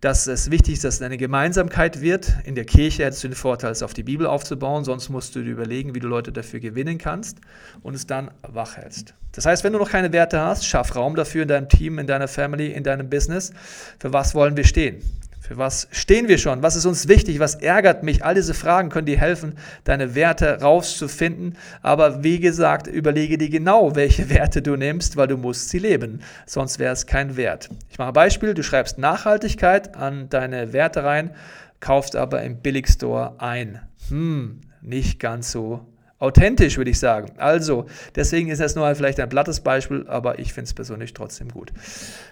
dass 0.00 0.26
es 0.26 0.50
wichtig 0.50 0.74
ist, 0.74 0.84
dass 0.84 0.96
es 0.96 1.02
eine 1.02 1.18
Gemeinsamkeit 1.18 2.00
wird. 2.00 2.32
In 2.44 2.54
der 2.54 2.64
Kirche 2.64 3.04
hättest 3.04 3.24
du 3.24 3.28
den 3.28 3.34
Vorteil, 3.34 3.72
es 3.72 3.82
auf 3.82 3.94
die 3.94 4.02
Bibel 4.02 4.26
aufzubauen, 4.26 4.84
sonst 4.84 5.10
musst 5.10 5.34
du 5.36 5.42
dir 5.42 5.50
überlegen, 5.50 5.94
wie 5.94 6.00
du 6.00 6.08
Leute 6.08 6.32
dafür 6.32 6.60
gewinnen 6.60 6.96
kannst 6.98 7.40
und 7.82 7.94
es 7.94 8.06
dann 8.06 8.30
wach 8.42 8.76
hältst. 8.76 9.14
Das 9.32 9.44
heißt, 9.44 9.62
wenn 9.62 9.74
du 9.74 9.78
noch 9.78 9.90
keine 9.90 10.12
Werte 10.12 10.40
hast, 10.40 10.66
schaff 10.66 10.96
Raum 10.96 11.14
dafür 11.14 11.42
in 11.42 11.48
deinem 11.48 11.68
Team, 11.68 11.98
in 11.98 12.06
deiner 12.06 12.28
Family, 12.28 12.72
in 12.72 12.84
deinem 12.84 13.10
Business. 13.10 13.52
Für 13.98 14.12
was 14.12 14.34
wollen 14.34 14.56
wir 14.56 14.64
stehen? 14.64 15.02
Für 15.46 15.58
was 15.58 15.86
stehen 15.92 16.26
wir 16.26 16.38
schon? 16.38 16.64
Was 16.64 16.74
ist 16.74 16.86
uns 16.86 17.06
wichtig? 17.06 17.38
Was 17.38 17.54
ärgert 17.54 18.02
mich? 18.02 18.24
All 18.24 18.34
diese 18.34 18.52
Fragen 18.52 18.88
können 18.88 19.06
dir 19.06 19.18
helfen, 19.18 19.54
deine 19.84 20.16
Werte 20.16 20.60
rauszufinden. 20.60 21.56
Aber 21.82 22.24
wie 22.24 22.40
gesagt, 22.40 22.88
überlege 22.88 23.38
dir 23.38 23.48
genau, 23.48 23.94
welche 23.94 24.28
Werte 24.30 24.60
du 24.60 24.74
nimmst, 24.74 25.16
weil 25.16 25.28
du 25.28 25.36
musst 25.36 25.68
sie 25.68 25.78
leben. 25.78 26.20
Sonst 26.46 26.80
wäre 26.80 26.92
es 26.92 27.06
kein 27.06 27.36
Wert. 27.36 27.70
Ich 27.90 27.98
mache 27.98 28.08
ein 28.08 28.14
Beispiel. 28.14 28.54
Du 28.54 28.64
schreibst 28.64 28.98
Nachhaltigkeit 28.98 29.94
an 29.94 30.28
deine 30.30 30.72
Werte 30.72 31.04
rein, 31.04 31.30
kaufst 31.78 32.16
aber 32.16 32.42
im 32.42 32.56
Billigstore 32.56 33.36
ein. 33.38 33.80
Hm, 34.08 34.62
nicht 34.82 35.20
ganz 35.20 35.52
so 35.52 35.86
authentisch, 36.18 36.76
würde 36.76 36.90
ich 36.90 36.98
sagen. 36.98 37.34
Also, 37.36 37.86
deswegen 38.16 38.48
ist 38.48 38.60
das 38.60 38.74
nur 38.74 38.92
vielleicht 38.96 39.20
ein 39.20 39.28
plattes 39.28 39.60
Beispiel, 39.60 40.06
aber 40.08 40.40
ich 40.40 40.52
finde 40.52 40.66
es 40.66 40.74
persönlich 40.74 41.14
trotzdem 41.14 41.50
gut. 41.50 41.72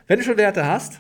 Wenn 0.09 0.19
du 0.19 0.25
schon 0.25 0.37
Werte 0.37 0.67
hast, 0.67 0.99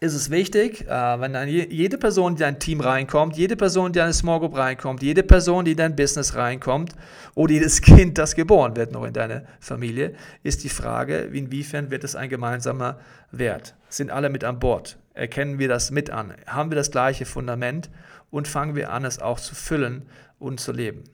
ist 0.00 0.14
es 0.14 0.30
wichtig, 0.30 0.86
äh, 0.86 1.20
wenn 1.20 1.32
dann 1.32 1.48
jede 1.48 1.98
Person, 1.98 2.34
die 2.36 2.42
in 2.42 2.46
dein 2.46 2.58
Team 2.58 2.80
reinkommt, 2.80 3.36
jede 3.36 3.56
Person, 3.56 3.92
die 3.92 3.98
in 3.98 4.04
eine 4.04 4.12
Small 4.12 4.40
Group 4.40 4.56
reinkommt, 4.56 5.02
jede 5.02 5.22
Person, 5.22 5.64
die 5.64 5.72
in 5.72 5.76
dein 5.76 5.96
Business 5.96 6.34
reinkommt 6.34 6.94
oder 7.34 7.52
jedes 7.52 7.80
Kind, 7.82 8.18
das 8.18 8.34
geboren 8.34 8.76
wird 8.76 8.92
noch 8.92 9.04
in 9.04 9.12
deine 9.12 9.46
Familie, 9.60 10.14
ist 10.42 10.64
die 10.64 10.68
Frage, 10.68 11.18
inwiefern 11.18 11.90
wird 11.90 12.04
es 12.04 12.16
ein 12.16 12.28
gemeinsamer 12.28 12.98
Wert? 13.30 13.74
Sind 13.88 14.10
alle 14.10 14.30
mit 14.30 14.44
an 14.44 14.58
Bord? 14.58 14.98
Erkennen 15.14 15.58
wir 15.58 15.68
das 15.68 15.90
mit 15.90 16.10
an? 16.10 16.34
Haben 16.46 16.70
wir 16.70 16.76
das 16.76 16.90
gleiche 16.90 17.24
Fundament? 17.24 17.88
Und 18.30 18.48
fangen 18.48 18.74
wir 18.74 18.90
an, 18.90 19.04
es 19.04 19.20
auch 19.20 19.38
zu 19.38 19.54
füllen 19.54 20.06
und 20.40 20.58
zu 20.58 20.72
leben? 20.72 21.04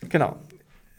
Genau 0.00 0.38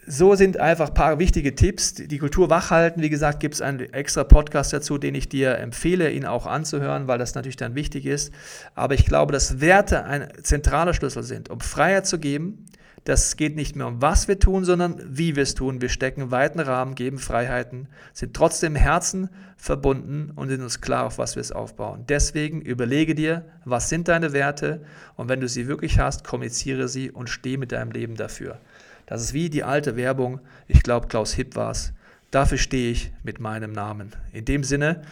so 0.06 0.36
sind 0.36 0.60
einfach 0.60 0.88
ein 0.88 0.94
paar 0.94 1.18
wichtige 1.18 1.54
Tipps. 1.54 1.94
Die 1.94 2.18
Kultur 2.18 2.48
wachhalten, 2.48 3.02
wie 3.02 3.10
gesagt, 3.10 3.40
gibt 3.40 3.54
es 3.54 3.60
einen 3.60 3.80
extra 3.92 4.22
Podcast 4.24 4.72
dazu, 4.72 4.98
den 4.98 5.14
ich 5.14 5.28
dir 5.28 5.58
empfehle, 5.58 6.10
ihn 6.10 6.24
auch 6.24 6.46
anzuhören, 6.46 7.08
weil 7.08 7.18
das 7.18 7.34
natürlich 7.34 7.56
dann 7.56 7.74
wichtig 7.74 8.06
ist. 8.06 8.32
Aber 8.74 8.94
ich 8.94 9.06
glaube, 9.06 9.32
dass 9.32 9.60
Werte 9.60 10.04
ein 10.04 10.28
zentraler 10.42 10.94
Schlüssel 10.94 11.24
sind, 11.24 11.50
um 11.50 11.60
Freiheit 11.60 12.06
zu 12.06 12.18
geben. 12.18 12.66
Das 13.02 13.36
geht 13.36 13.54
nicht 13.54 13.76
mehr 13.76 13.86
um 13.86 14.02
was 14.02 14.26
wir 14.26 14.38
tun, 14.38 14.64
sondern 14.64 15.00
wie 15.06 15.36
wir 15.36 15.44
es 15.44 15.54
tun. 15.54 15.80
Wir 15.80 15.88
stecken 15.88 16.32
weiten 16.32 16.58
Rahmen, 16.58 16.96
geben 16.96 17.18
Freiheiten, 17.18 17.88
sind 18.12 18.34
trotzdem 18.34 18.74
im 18.74 18.82
Herzen 18.82 19.28
verbunden 19.56 20.32
und 20.34 20.48
sind 20.48 20.60
uns 20.60 20.80
klar, 20.80 21.06
auf 21.06 21.18
was 21.18 21.36
wir 21.36 21.40
es 21.40 21.52
aufbauen. 21.52 22.04
Deswegen 22.08 22.60
überlege 22.60 23.14
dir, 23.14 23.44
was 23.64 23.88
sind 23.88 24.08
deine 24.08 24.32
Werte 24.32 24.82
und 25.14 25.28
wenn 25.28 25.40
du 25.40 25.48
sie 25.48 25.68
wirklich 25.68 26.00
hast, 26.00 26.24
kommuniziere 26.24 26.88
sie 26.88 27.12
und 27.12 27.30
steh 27.30 27.56
mit 27.56 27.70
deinem 27.70 27.92
Leben 27.92 28.16
dafür. 28.16 28.58
Das 29.06 29.22
ist 29.22 29.32
wie 29.32 29.48
die 29.48 29.64
alte 29.64 29.96
Werbung, 29.96 30.40
ich 30.66 30.82
glaube 30.82 31.06
Klaus 31.06 31.32
Hipp 31.32 31.56
war 31.56 31.70
es. 31.70 31.92
Dafür 32.32 32.58
stehe 32.58 32.90
ich 32.90 33.12
mit 33.22 33.38
meinem 33.40 33.72
Namen. 33.72 34.10
In 34.32 34.44
dem 34.44 34.64
Sinne 34.64 35.02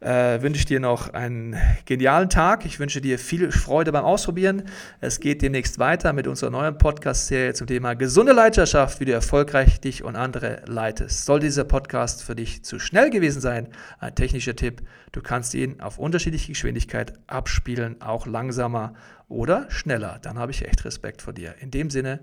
äh, 0.00 0.40
wünsche 0.42 0.58
ich 0.58 0.66
dir 0.66 0.80
noch 0.80 1.12
einen 1.14 1.56
genialen 1.84 2.28
Tag. 2.28 2.64
Ich 2.64 2.78
wünsche 2.78 3.00
dir 3.00 3.18
viel 3.18 3.50
Freude 3.50 3.90
beim 3.90 4.04
Ausprobieren. 4.04 4.64
Es 5.00 5.18
geht 5.18 5.42
demnächst 5.42 5.78
weiter 5.78 6.12
mit 6.12 6.26
unserer 6.26 6.50
neuen 6.50 6.78
Podcast-Serie 6.78 7.54
zum 7.54 7.66
Thema 7.66 7.94
gesunde 7.94 8.32
Leiterschaft, 8.32 9.00
wie 9.00 9.06
du 9.06 9.12
erfolgreich 9.12 9.80
dich 9.80 10.04
und 10.04 10.14
andere 10.14 10.62
leitest. 10.66 11.24
Sollte 11.24 11.46
dieser 11.46 11.64
Podcast 11.64 12.22
für 12.22 12.36
dich 12.36 12.64
zu 12.64 12.78
schnell 12.78 13.10
gewesen 13.10 13.40
sein, 13.40 13.68
ein 13.98 14.14
technischer 14.14 14.54
Tipp, 14.54 14.82
du 15.12 15.22
kannst 15.22 15.54
ihn 15.54 15.80
auf 15.80 15.98
unterschiedliche 15.98 16.52
Geschwindigkeit 16.52 17.14
abspielen, 17.26 18.00
auch 18.00 18.26
langsamer 18.26 18.94
oder 19.28 19.66
schneller. 19.70 20.18
Dann 20.22 20.38
habe 20.38 20.52
ich 20.52 20.66
echt 20.66 20.84
Respekt 20.84 21.22
vor 21.22 21.32
dir. 21.32 21.54
In 21.60 21.70
dem 21.70 21.90
Sinne, 21.90 22.20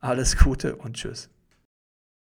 alles 0.00 0.36
Gute 0.36 0.76
und 0.76 0.94
tschüss. 0.94 1.30